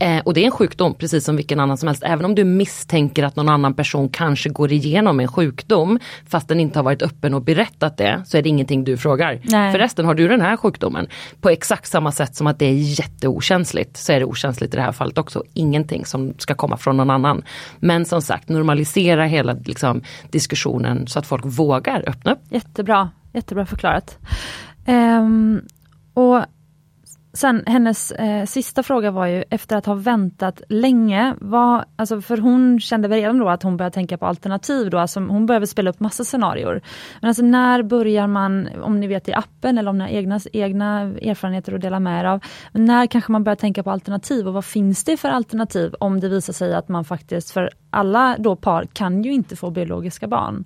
[0.00, 2.02] Eh, och det är en sjukdom precis som vilken annan som helst.
[2.02, 6.60] Även om du misstänker att någon annan person kanske går igenom en sjukdom, fast den
[6.60, 9.40] inte har varit öppen och berättat det, så är det ingenting du frågar.
[9.44, 9.72] Nej.
[9.72, 11.06] Förresten, har du den här sjukdomen?
[11.40, 14.82] På exakt samma sätt som att det är jätteokänsligt, så är det okänsligt i det
[14.82, 15.42] här fallet också.
[15.54, 17.42] Ingenting som ska komma från någon annan.
[17.78, 22.40] Men som sagt, normalisera hela liksom, diskussionen så att folk vågar öppna upp.
[22.50, 24.18] Jättebra, jättebra förklarat.
[24.86, 25.62] Ehm,
[26.14, 26.44] och
[27.36, 32.38] sen hennes eh, sista fråga var ju efter att ha väntat länge, vad, alltså för
[32.38, 35.66] hon kände väl redan då att hon började tänka på alternativ då, alltså hon började
[35.66, 36.82] spela upp massa scenarier.
[37.20, 40.40] Men alltså när börjar man, om ni vet i appen eller om ni har egna,
[40.52, 42.40] egna erfarenheter att dela med er av,
[42.72, 46.28] när kanske man börjar tänka på alternativ och vad finns det för alternativ om det
[46.28, 50.64] visar sig att man faktiskt, för alla då par kan ju inte få biologiska barn.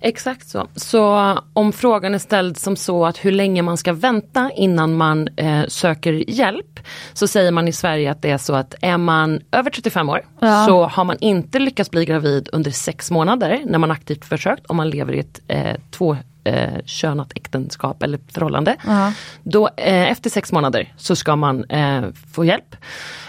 [0.00, 0.68] Exakt så.
[0.76, 5.28] Så om frågan är ställd som så att hur länge man ska vänta innan man
[5.36, 6.80] eh, söker hjälp.
[7.12, 10.20] Så säger man i Sverige att det är så att är man över 35 år
[10.40, 10.64] Ja.
[10.66, 14.76] så har man inte lyckats bli gravid under sex månader när man aktivt försökt om
[14.76, 18.76] man lever i ett eh, två eh, könat äktenskap eller förhållande.
[18.86, 19.12] Ja.
[19.42, 22.02] Då, eh, efter sex månader så ska man eh,
[22.34, 22.76] få hjälp.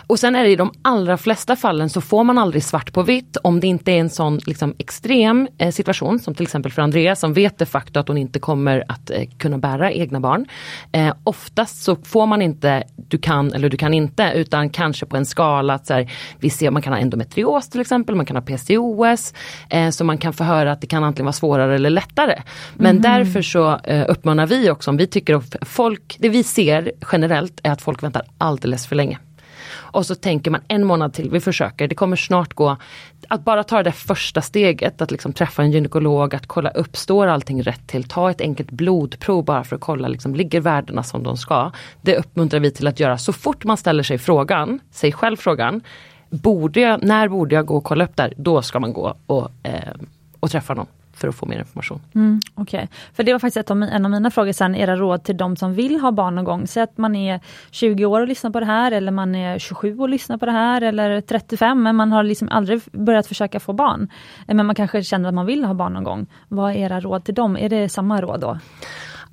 [0.07, 3.03] Och sen är det i de allra flesta fallen så får man aldrig svart på
[3.03, 6.81] vitt om det inte är en sån liksom, extrem eh, situation som till exempel för
[6.81, 10.45] Andrea som vet de facto att hon inte kommer att eh, kunna bära egna barn.
[10.91, 15.17] Eh, oftast så får man inte du kan eller du kan inte utan kanske på
[15.17, 18.35] en skala att så här, vi ser man kan ha endometrios till exempel, man kan
[18.35, 19.33] ha PCOS.
[19.69, 22.41] Eh, så man kan få höra att det kan antingen vara svårare eller lättare.
[22.73, 26.91] Men därför så eh, uppmanar vi också, om vi tycker att folk, det vi ser
[27.11, 29.19] generellt är att folk väntar alldeles för länge.
[29.95, 32.77] Och så tänker man en månad till, vi försöker, det kommer snart gå.
[33.27, 36.97] Att bara ta det där första steget, att liksom träffa en gynekolog, att kolla upp,
[36.97, 38.03] står allting rätt till?
[38.03, 41.71] Ta ett enkelt blodprov bara för att kolla, liksom, ligger värdena som de ska?
[42.01, 45.81] Det uppmuntrar vi till att göra så fort man ställer sig frågan, sig själv frågan,
[46.29, 48.33] borde jag, när borde jag gå och kolla upp där?
[48.37, 49.93] Då ska man gå och, eh,
[50.39, 52.01] och träffa någon för att få mer information.
[52.15, 55.23] Mm, Okej, för det var faktiskt ett av, en av mina frågor sen, era råd
[55.23, 56.67] till de som vill ha barn någon gång.
[56.67, 57.39] Säg att man är
[57.71, 60.51] 20 år och lyssnar på det här eller man är 27 och lyssnar på det
[60.51, 64.07] här eller 35 men man har liksom aldrig börjat försöka få barn.
[64.47, 66.27] Eh, men man kanske känner att man vill ha barn någon gång.
[66.47, 67.57] Vad är era råd till dem?
[67.57, 68.59] Är det samma råd då?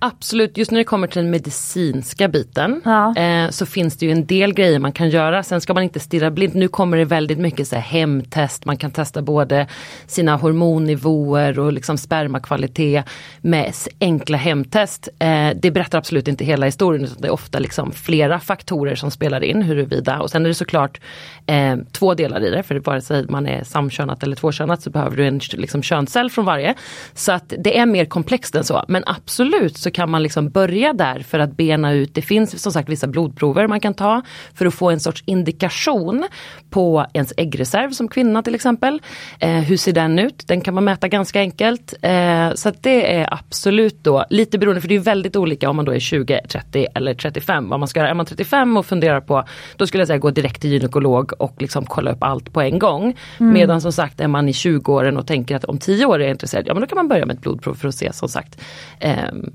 [0.04, 3.16] Absolut, just när det kommer till den medicinska biten Ja.
[3.16, 5.42] eh, så finns det ju en del grejer man kan göra.
[5.42, 6.54] Sen ska man inte stirra blint.
[6.54, 8.64] Nu kommer det väldigt mycket så här, hemtest.
[8.64, 9.66] Man kan testa både
[10.06, 13.04] sina hormonnivåer och liksom spermakvalitet
[13.40, 15.08] med enkla hemtest.
[15.18, 19.10] Eh, det berättar absolut inte hela historien utan det är ofta liksom flera faktorer som
[19.10, 20.20] spelar in huruvida.
[20.20, 21.00] Och sen är det såklart
[21.46, 22.62] eh, två delar i det.
[22.62, 26.44] För vare sig man är samkönat eller tvåkönat så behöver du en liksom, könscell från
[26.44, 26.74] varje.
[27.14, 28.84] Så att det är mer komplext än så.
[28.88, 32.14] Men absolut så kan man liksom börja där för att bena ut.
[32.14, 34.22] Det finns som sagt vissa blodprover man kan ta
[34.54, 36.28] för att få en sorts indikation
[36.70, 39.02] på ens äggreserv som kvinna till exempel.
[39.38, 40.44] Eh, hur ser den ut?
[40.48, 41.94] Den kan man mäta ganska enkelt.
[42.02, 45.76] Eh, så att det är absolut då lite beroende för det är väldigt olika om
[45.76, 47.68] man då är 20, 30 eller 35.
[47.68, 48.10] Vad man ska göra.
[48.10, 49.44] Är man 35 och funderar på,
[49.76, 52.78] då skulle jag säga gå direkt till gynekolog och liksom kolla upp allt på en
[52.78, 53.14] gång.
[53.38, 56.30] Medan som sagt är man i 20-åren och tänker att om 10 år är jag
[56.30, 58.60] intresserad, ja men då kan man börja med ett blodprov för att se som sagt
[59.00, 59.52] ehm,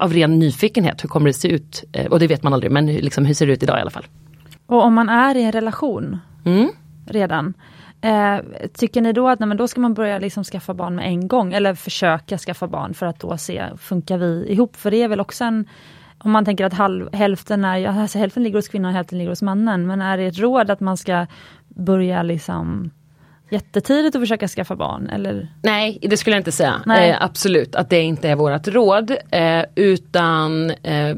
[0.00, 1.84] av- ren nyfikenhet, hur kommer det se ut?
[1.92, 3.90] Eh, och det vet man aldrig, men liksom, hur ser det ut idag i alla
[3.90, 4.06] fall?
[4.66, 6.68] Och om man är i en relation Mm.
[7.06, 7.54] redan,
[8.00, 8.36] eh,
[8.74, 11.28] tycker ni då att nej, men då ska man börja liksom skaffa barn med en
[11.28, 14.76] gång eller försöka skaffa barn för att då se, funkar vi ihop?
[14.76, 15.64] För det är väl också en
[16.24, 19.30] om man tänker att halv, hälften, är, alltså hälften ligger hos kvinnan och hälften ligger
[19.30, 19.86] hos mannen.
[19.86, 21.26] Men är det ett råd att man ska
[21.68, 22.90] börja liksom
[23.50, 25.08] jättetidigt och försöka skaffa barn?
[25.08, 25.48] Eller?
[25.62, 26.80] Nej, det skulle jag inte säga.
[26.98, 29.10] Eh, absolut, att det inte är vårt råd.
[29.30, 31.16] Eh, utan eh,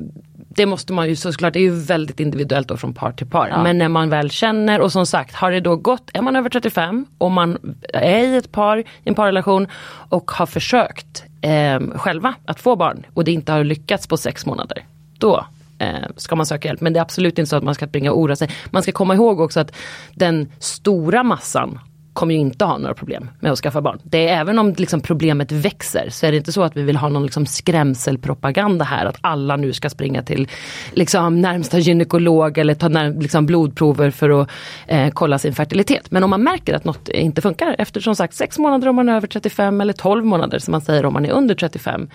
[0.56, 3.48] det måste man ju såklart, det är ju väldigt individuellt då från par till par.
[3.48, 3.62] Ja.
[3.62, 6.50] Men när man väl känner och som sagt, har det då gått, är man över
[6.50, 9.66] 35 och man är i ett par, i en parrelation
[10.08, 14.46] och har försökt eh, själva att få barn och det inte har lyckats på sex
[14.46, 14.84] månader.
[15.18, 15.46] Då
[15.78, 16.80] eh, ska man söka hjälp.
[16.80, 18.50] Men det är absolut inte så att man ska springa och oroa sig.
[18.70, 19.72] Man ska komma ihåg också att
[20.14, 21.78] den stora massan
[22.16, 23.98] kommer ju inte ha några problem med att skaffa barn.
[24.02, 26.96] Det är även om liksom problemet växer så är det inte så att vi vill
[26.96, 30.48] ha någon liksom skrämselpropaganda här att alla nu ska springa till
[30.92, 34.50] liksom närmsta gynekolog eller ta när, liksom blodprover för att
[34.86, 36.10] eh, kolla sin fertilitet.
[36.10, 39.08] Men om man märker att något inte funkar efter som sagt 6 månader om man
[39.08, 42.08] är över 35 eller 12 månader som man säger om man är under 35.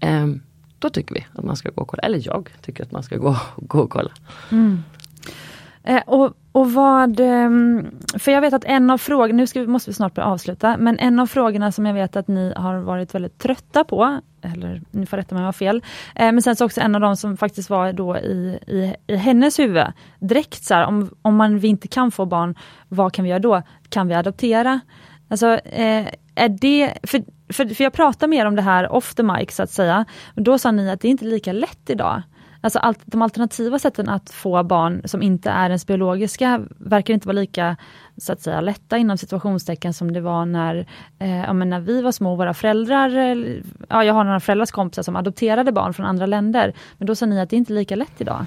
[0.00, 0.26] Eh,
[0.78, 3.16] då tycker vi att man ska gå och kolla, eller jag tycker att man ska
[3.16, 4.10] gå, gå och kolla.
[4.52, 4.82] Mm.
[5.82, 7.86] Eh, och, och vad, ehm,
[8.18, 10.76] för jag vet att en av frågorna, nu ska vi, måste vi snart börja avsluta,
[10.76, 14.82] men en av frågorna som jag vet att ni har varit väldigt trötta på, eller
[14.90, 15.82] ni får rätta mig om jag har fel,
[16.14, 19.16] eh, men sen så också en av de som faktiskt var då i, i, i
[19.16, 19.86] hennes huvud,
[20.20, 22.54] direkt så här, om, om man, vi inte kan få barn,
[22.88, 23.62] vad kan vi göra då?
[23.88, 24.80] Kan vi adoptera?
[25.28, 29.22] Alltså, eh, är det, för, för, för jag pratar mer om det här off the
[29.22, 30.04] mic så att säga,
[30.36, 32.22] och då sa ni att det är inte lika lätt idag.
[32.60, 37.28] Alltså allt, de alternativa sätten att få barn som inte är ens biologiska verkar inte
[37.28, 37.76] vara lika
[38.16, 40.86] så att säga lätta inom situationstecken som det var när,
[41.18, 42.36] eh, ja, när vi var små.
[42.36, 43.56] Våra föräldrar, eh,
[43.88, 46.72] ja, jag har några föräldrars kompisar som adopterade barn från andra länder.
[46.98, 48.46] Men då sa ni att det är inte lika lätt idag.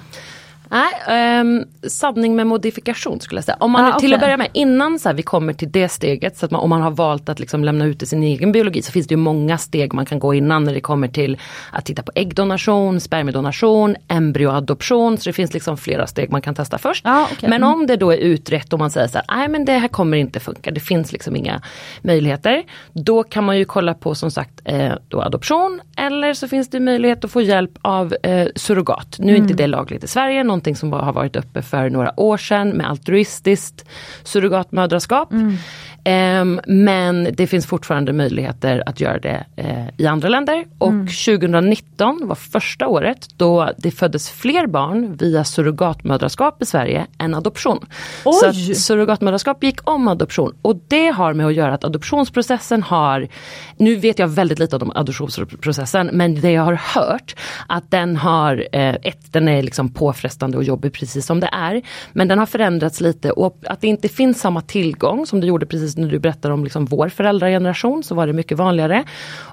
[0.72, 3.56] Nej, um, sanning med modifikation skulle jag säga.
[3.60, 6.36] Om man, ah, Till att börja med, innan så här, vi kommer till det steget,
[6.36, 8.92] så att man, om man har valt att liksom lämna ut sin egen biologi så
[8.92, 11.38] finns det ju många steg man kan gå innan när det kommer till
[11.72, 15.18] att titta på äggdonation, spermiedonation, embryoadoption.
[15.18, 17.06] Så det finns liksom flera steg man kan testa först.
[17.06, 17.50] Ah, okay.
[17.50, 19.88] Men om det då är utrett och man säger så här, nej men det här
[19.88, 21.62] kommer inte funka, det finns liksom inga
[22.02, 22.62] möjligheter.
[22.92, 26.80] Då kan man ju kolla på som sagt eh, då adoption eller så finns det
[26.80, 29.16] möjlighet att få hjälp av eh, surrogat.
[29.18, 29.42] Nu är mm.
[29.42, 32.90] inte det lagligt i Sverige, någonting som har varit uppe för några år sedan med
[32.90, 33.84] altruistiskt
[34.22, 35.32] surrogatmödraskap.
[35.32, 35.56] Mm.
[36.04, 40.64] Um, men det finns fortfarande möjligheter att göra det uh, i andra länder.
[40.78, 41.06] Och mm.
[41.06, 47.86] 2019 var första året då det föddes fler barn via surrogatmödraskap i Sverige än adoption.
[48.24, 48.34] Oj.
[48.34, 53.28] Så surrogatmödraskap gick om adoption och det har med att göra att adoptionsprocessen har,
[53.76, 57.36] nu vet jag väldigt lite om adoptionsprocessen, men det jag har hört
[57.66, 61.82] att den har, uh, ett, den är liksom påfrestande och jobbig precis som det är.
[62.12, 65.66] Men den har förändrats lite och att det inte finns samma tillgång som det gjorde
[65.66, 69.04] precis precis när du berättar om liksom vår föräldrageneration så var det mycket vanligare.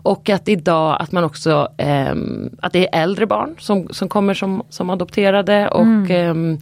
[0.03, 2.15] Och att idag att man också, eh,
[2.61, 6.53] att det är äldre barn som, som kommer som, som adopterade och mm.
[6.53, 6.59] eh,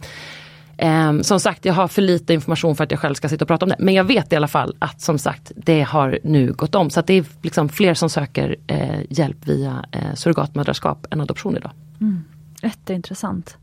[0.80, 3.48] Um, som sagt, jag har för lite information för att jag själv ska sitta och
[3.48, 3.76] prata om det.
[3.78, 6.90] Men jag vet i alla fall att som sagt, det har nu gått om.
[6.90, 11.56] Så att det är liksom fler som söker uh, hjälp via uh, surrogatmödraskap än adoption
[11.56, 11.70] idag.
[12.00, 12.24] Mm.
[12.62, 13.56] Jätteintressant.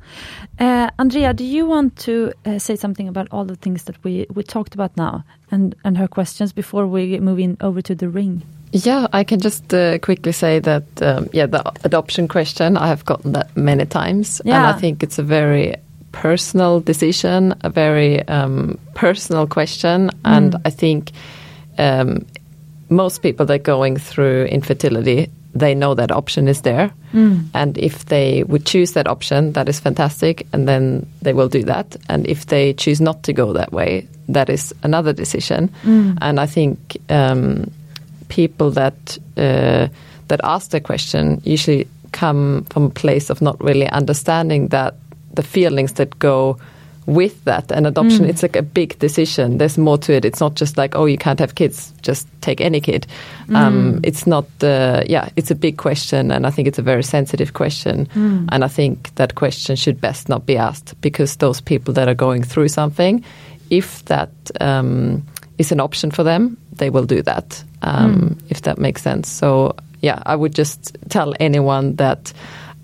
[0.59, 4.25] Uh, Andrea, do you want to uh, say something about all the things that we,
[4.33, 8.07] we talked about now and, and her questions before we move in over to the
[8.07, 8.41] ring?
[8.71, 13.05] Yeah, I can just uh, quickly say that, um, yeah, the adoption question, I have
[13.05, 14.41] gotten that many times.
[14.43, 14.57] Yeah.
[14.57, 15.75] And I think it's a very
[16.11, 20.09] personal decision, a very um, personal question.
[20.09, 20.13] Mm.
[20.23, 21.11] And I think
[21.77, 22.25] um,
[22.89, 26.91] most people that are going through infertility they know that option is there.
[27.13, 27.45] Mm.
[27.53, 31.63] And if they would choose that option, that is fantastic, and then they will do
[31.63, 31.95] that.
[32.09, 35.69] And if they choose not to go that way, that is another decision.
[35.83, 36.17] Mm.
[36.21, 37.71] And I think um,
[38.27, 39.87] people that uh,
[40.27, 44.95] that ask the question usually come from a place of not really understanding that
[45.33, 46.57] the feelings that go
[47.05, 48.29] with that and adoption mm.
[48.29, 51.17] it's like a big decision there's more to it it's not just like oh you
[51.17, 53.05] can't have kids just take any kid
[53.47, 53.55] mm.
[53.55, 57.03] um, it's not uh, yeah it's a big question and i think it's a very
[57.03, 58.47] sensitive question mm.
[58.51, 62.15] and i think that question should best not be asked because those people that are
[62.15, 63.23] going through something
[63.69, 64.31] if that
[64.61, 65.23] um,
[65.57, 68.41] is an option for them they will do that um, mm.
[68.49, 72.33] if that makes sense so yeah i would just tell anyone that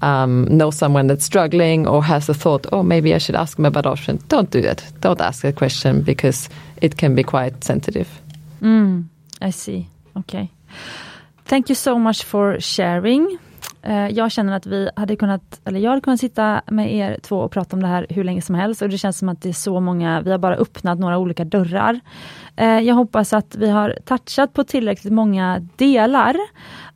[0.01, 3.65] um, know someone that's struggling or has a thought, oh, maybe I should ask them
[3.65, 4.83] about option, don't do that.
[4.99, 6.49] Don't ask a question because
[6.81, 8.07] it can be quite sensitive.
[8.61, 9.05] Mm,
[9.41, 9.87] I see.
[10.15, 10.49] Okay.
[11.45, 13.37] Thank you so much for sharing.
[13.87, 17.37] Uh, jag känner att vi hade kunnat, eller jag hade kunnat sitta med er två
[17.37, 19.49] och prata om det här hur länge som helst och det känns som att det
[19.49, 21.99] är så många, vi har bara öppnat några olika dörrar.
[22.61, 26.35] Uh, jag hoppas att vi har touchat på tillräckligt många delar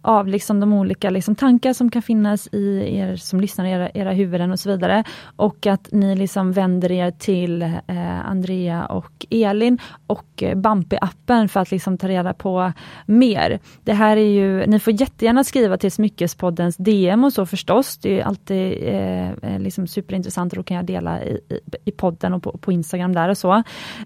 [0.05, 4.11] av liksom de olika liksom tankar som kan finnas i er som lyssnar, era, era
[4.11, 5.03] huvuden och så vidare.
[5.35, 11.59] Och att ni liksom vänder er till eh, Andrea och Elin och eh, Bampi-appen för
[11.59, 12.73] att liksom ta reda på
[13.05, 13.59] mer.
[13.83, 17.97] Det här är ju, ni får jättegärna skriva till Smyckespoddens DM och så förstås.
[17.97, 21.91] Det är alltid eh, eh, liksom superintressant och då kan jag dela i, i, i
[21.91, 23.63] podden och på, på, Instagram där och så.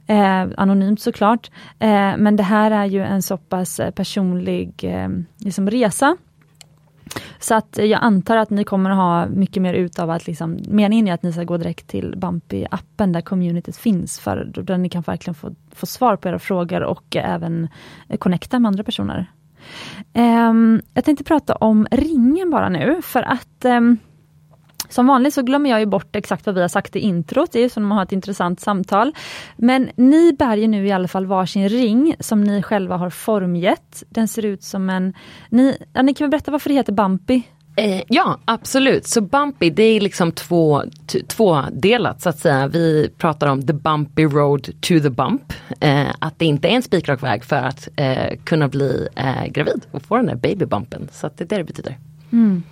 [0.08, 1.52] Eh, anonymt såklart.
[1.80, 6.18] Eh, men det här är ju en så pass personlig eh, liksom resa resa.
[7.40, 11.08] Så att jag antar att ni kommer ha mycket mer ut av att liksom, meningen
[11.08, 15.02] är att ni ska gå direkt till Bumpy-appen där communityt finns, för där ni kan
[15.02, 17.68] verkligen få, få svar på era frågor och även
[18.20, 19.32] connecta med andra personer.
[20.14, 23.98] Um, jag tänkte prata om ringen bara nu, för att um,
[24.90, 27.60] som vanligt så glömmer jag ju bort exakt vad vi har sagt i introt, det
[27.60, 29.16] är som att man har ett intressant samtal.
[29.58, 34.04] Men ni bär ju nu i alla fall varsin ring som ni själva har formgett.
[34.10, 35.14] Den ser ut som en...
[35.50, 37.42] Ni, ja, ni kan väl berätta varför det heter Bumpy?
[37.80, 40.84] Eh, ja absolut, så Bumpy det är liksom två,
[41.28, 42.68] tvådelat så att säga.
[42.68, 45.54] Vi pratar om the bumpy road to the bump.
[45.80, 49.82] Eh, att det inte är en spikrak väg för att eh, kunna bli eh, gravid
[49.92, 51.08] och få den där babybumpen.
[51.12, 51.98] Så att det är det det betyder.
[52.32, 52.64] Mm.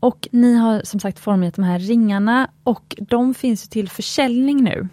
[0.00, 4.88] Och ni har som sagt format de här ringarna och de finns till försäljning nu.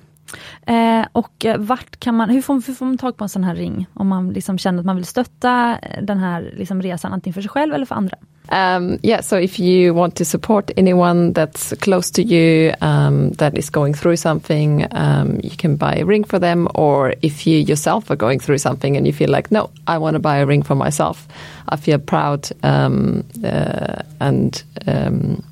[0.65, 3.43] Eh, och eh, vart kan man, hur får, hur får man tag på en sån
[3.43, 3.87] här ring?
[3.93, 7.41] Om man liksom känner att man vill stötta eh, den här liksom resan antingen för
[7.41, 8.17] sig själv eller för andra.
[8.49, 13.57] Um, yeah, so if you want to support anyone that's close to you um, that
[13.57, 16.67] is going through something, um, you can buy a ring for them.
[16.75, 20.15] Or if you yourself are going through something and you feel like, no, I want
[20.15, 21.27] to buy a ring for myself,
[21.69, 25.43] I feel proud um, uh, and um,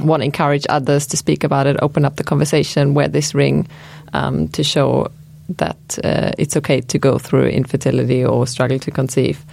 [0.00, 3.66] want to encourage others to speak about it, open up the conversation, wear this ring
[4.12, 5.10] um, to show
[5.58, 9.44] that uh, it's okay to go through infertility or struggle to conceive.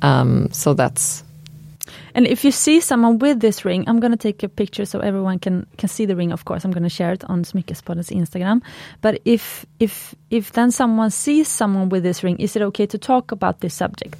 [0.00, 1.24] so that's
[2.14, 5.00] And if you see someone with this ring, I'm going to take a picture so
[5.00, 6.32] everyone can can see the ring.
[6.32, 8.62] Of course, I'm going to share it on Smyckespoddens Instagram.
[9.00, 12.98] But if if if then someone sees someone with this ring, is it okay to
[12.98, 14.16] talk about this subject?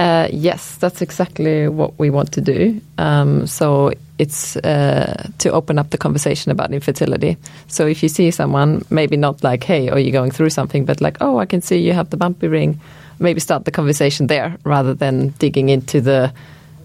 [0.00, 2.80] Uh, yes, that's exactly what we want to do.
[2.96, 7.36] Um, so it's uh, to open up the conversation about infertility.
[7.68, 11.02] So if you see someone, maybe not like, "Hey, are you going through something?" but
[11.02, 12.80] like, "Oh, I can see you have the bumpy ring."
[13.18, 16.32] Maybe start the conversation there rather than digging into the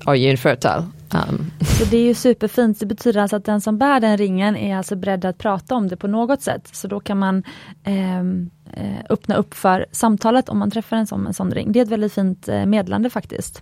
[0.06, 0.84] are you infertile?
[1.14, 1.51] Um.
[1.80, 2.80] Så det är ju superfint.
[2.80, 5.88] Det betyder alltså att den som bär den ringen är alltså beredd att prata om
[5.88, 6.70] det på något sätt.
[6.72, 7.43] Så då kan man
[7.84, 11.72] ehm, eh, öppna upp för samtalet om man träffar en sån, en sån ring.
[11.72, 13.62] Det är ett väldigt fint eh, medlande faktiskt.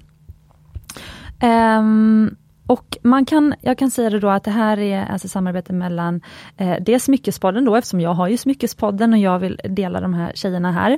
[1.43, 2.35] Um,
[2.67, 6.21] och man kan, jag kan säga det då att det här är alltså samarbete mellan
[6.57, 10.31] eh, dels Smyckespodden då eftersom jag har ju Smyckespodden och jag vill dela de här
[10.35, 10.91] tjejerna här.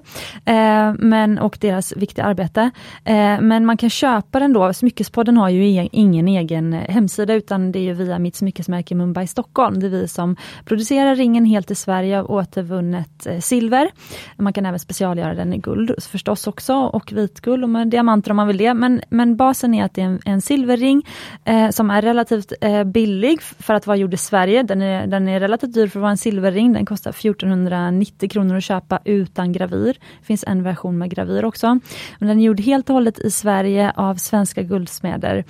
[0.46, 2.72] Eh, men, och deras viktiga arbete.
[3.04, 7.72] Eh, men man kan köpa den då, Smyckespodden har ju egen, ingen egen hemsida utan
[7.72, 9.80] det är via mitt smyckesmärke Mumbai Stockholm.
[9.80, 10.36] Det är vi som
[10.66, 13.92] producerar ringen helt i Sverige av återvunnet eh, silver.
[14.38, 18.38] Man kan även specialgöra den i guld förstås också och vitguld och med diamanter om
[18.38, 18.74] man vill det.
[18.74, 21.08] Men, men basen är att det är en, en silverring
[21.46, 24.64] eh, Eh, som är relativt eh, billig för att vara gjord i Sverige.
[24.64, 26.74] Den är, den är relativt dyr för att vara en silverring.
[26.74, 29.94] Den kostar 1490 kronor att köpa utan gravyr.
[30.20, 31.80] Det finns en version med gravyr också.
[32.20, 35.44] Men den är gjord helt och hållet i Sverige av svenska guldsmeder.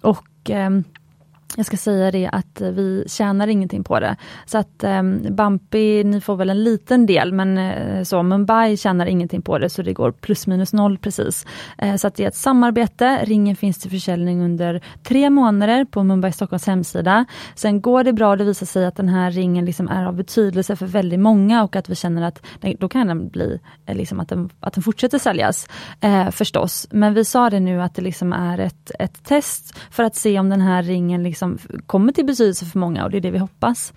[0.00, 0.70] Och eh,
[1.56, 4.16] jag ska säga det att vi tjänar ingenting på det.
[4.46, 9.06] Så att um, Bumpy, ni får väl en liten del men uh, så Mumbai tjänar
[9.06, 11.46] ingenting på det så det går plus minus noll precis.
[11.84, 13.18] Uh, så att det är ett samarbete.
[13.24, 17.24] Ringen finns till försäljning under tre månader på Mumbai Stockholms hemsida.
[17.54, 20.76] Sen går det bra, det visar sig att den här ringen liksom är av betydelse
[20.76, 24.20] för väldigt många och att vi känner att den, då kan den bli eh, liksom
[24.20, 25.68] att, den, att den fortsätter säljas
[26.04, 26.86] uh, förstås.
[26.90, 30.38] Men vi sa det nu att det liksom är ett, ett test för att se
[30.38, 33.30] om den här ringen liksom liksom kommer till betydelse för många och det är det
[33.30, 33.92] vi hoppas.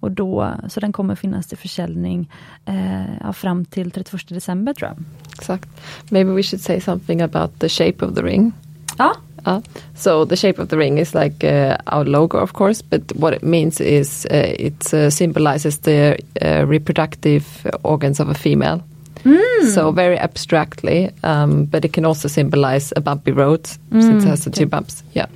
[0.00, 2.30] Och då, så den kommer finnas till försäljning
[2.66, 4.96] eh, fram till 31 december tror jag.
[5.38, 5.68] Exakt.
[6.10, 8.52] Maybe we should say something about the shape of the ring.
[8.98, 9.14] Ja.
[9.46, 9.58] Uh,
[9.96, 13.34] so the shape of the ring is like uh, our logo, of course, but what
[13.34, 16.18] it means is uh, it uh, symbolizes the
[16.66, 17.44] reproductive
[17.82, 18.80] organs of a female.
[19.24, 19.74] Mm.
[19.74, 24.02] So very abstractly, um, but it can also symbolize a bumpy road mm.
[24.02, 25.02] since it has the two bumps.
[25.14, 25.26] Yeah.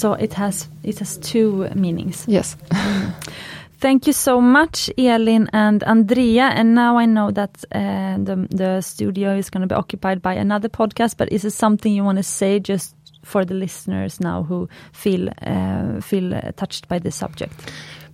[0.00, 2.24] So it has it has two meanings.
[2.26, 2.56] Yes.
[3.80, 6.44] Thank you so much, Elin and Andrea.
[6.54, 10.32] And now I know that uh, the the studio is going to be occupied by
[10.32, 11.18] another podcast.
[11.18, 12.94] But is it something you want to say just
[13.24, 17.52] for the listeners now who feel uh, feel touched by this subject?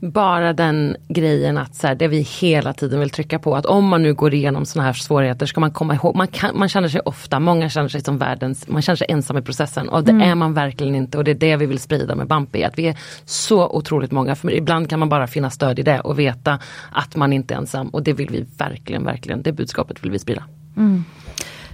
[0.00, 3.88] Bara den grejen att så här, det vi hela tiden vill trycka på att om
[3.88, 6.88] man nu går igenom sådana här svårigheter ska man komma ihåg, man, kan, man känner
[6.88, 10.10] sig ofta, många känner sig som världens, man känner sig ensam i processen och det
[10.10, 10.30] mm.
[10.30, 12.86] är man verkligen inte och det är det vi vill sprida med Bampi, att vi
[12.86, 16.58] är så otroligt många, för ibland kan man bara finna stöd i det och veta
[16.92, 20.18] att man inte är ensam och det vill vi verkligen, verkligen, det budskapet vill vi
[20.18, 20.44] sprida.
[20.76, 21.04] Mm.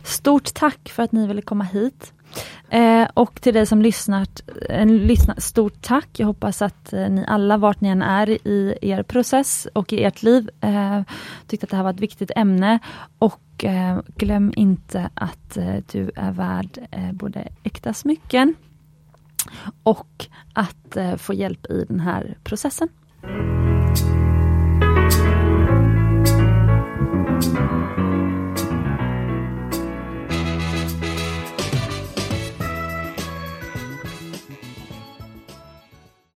[0.05, 2.13] Stort tack för att ni ville komma hit.
[2.71, 6.09] Eh, och till dig som lyssnat, en, lyssnat, stort tack.
[6.17, 10.05] Jag hoppas att eh, ni alla, vart ni än är i er process och i
[10.05, 11.03] ert liv, eh,
[11.47, 12.79] tyckte att det här var ett viktigt ämne.
[13.19, 18.55] Och eh, glöm inte att eh, du är värd eh, både äkta smycken
[19.83, 22.89] och att eh, få hjälp i den här processen.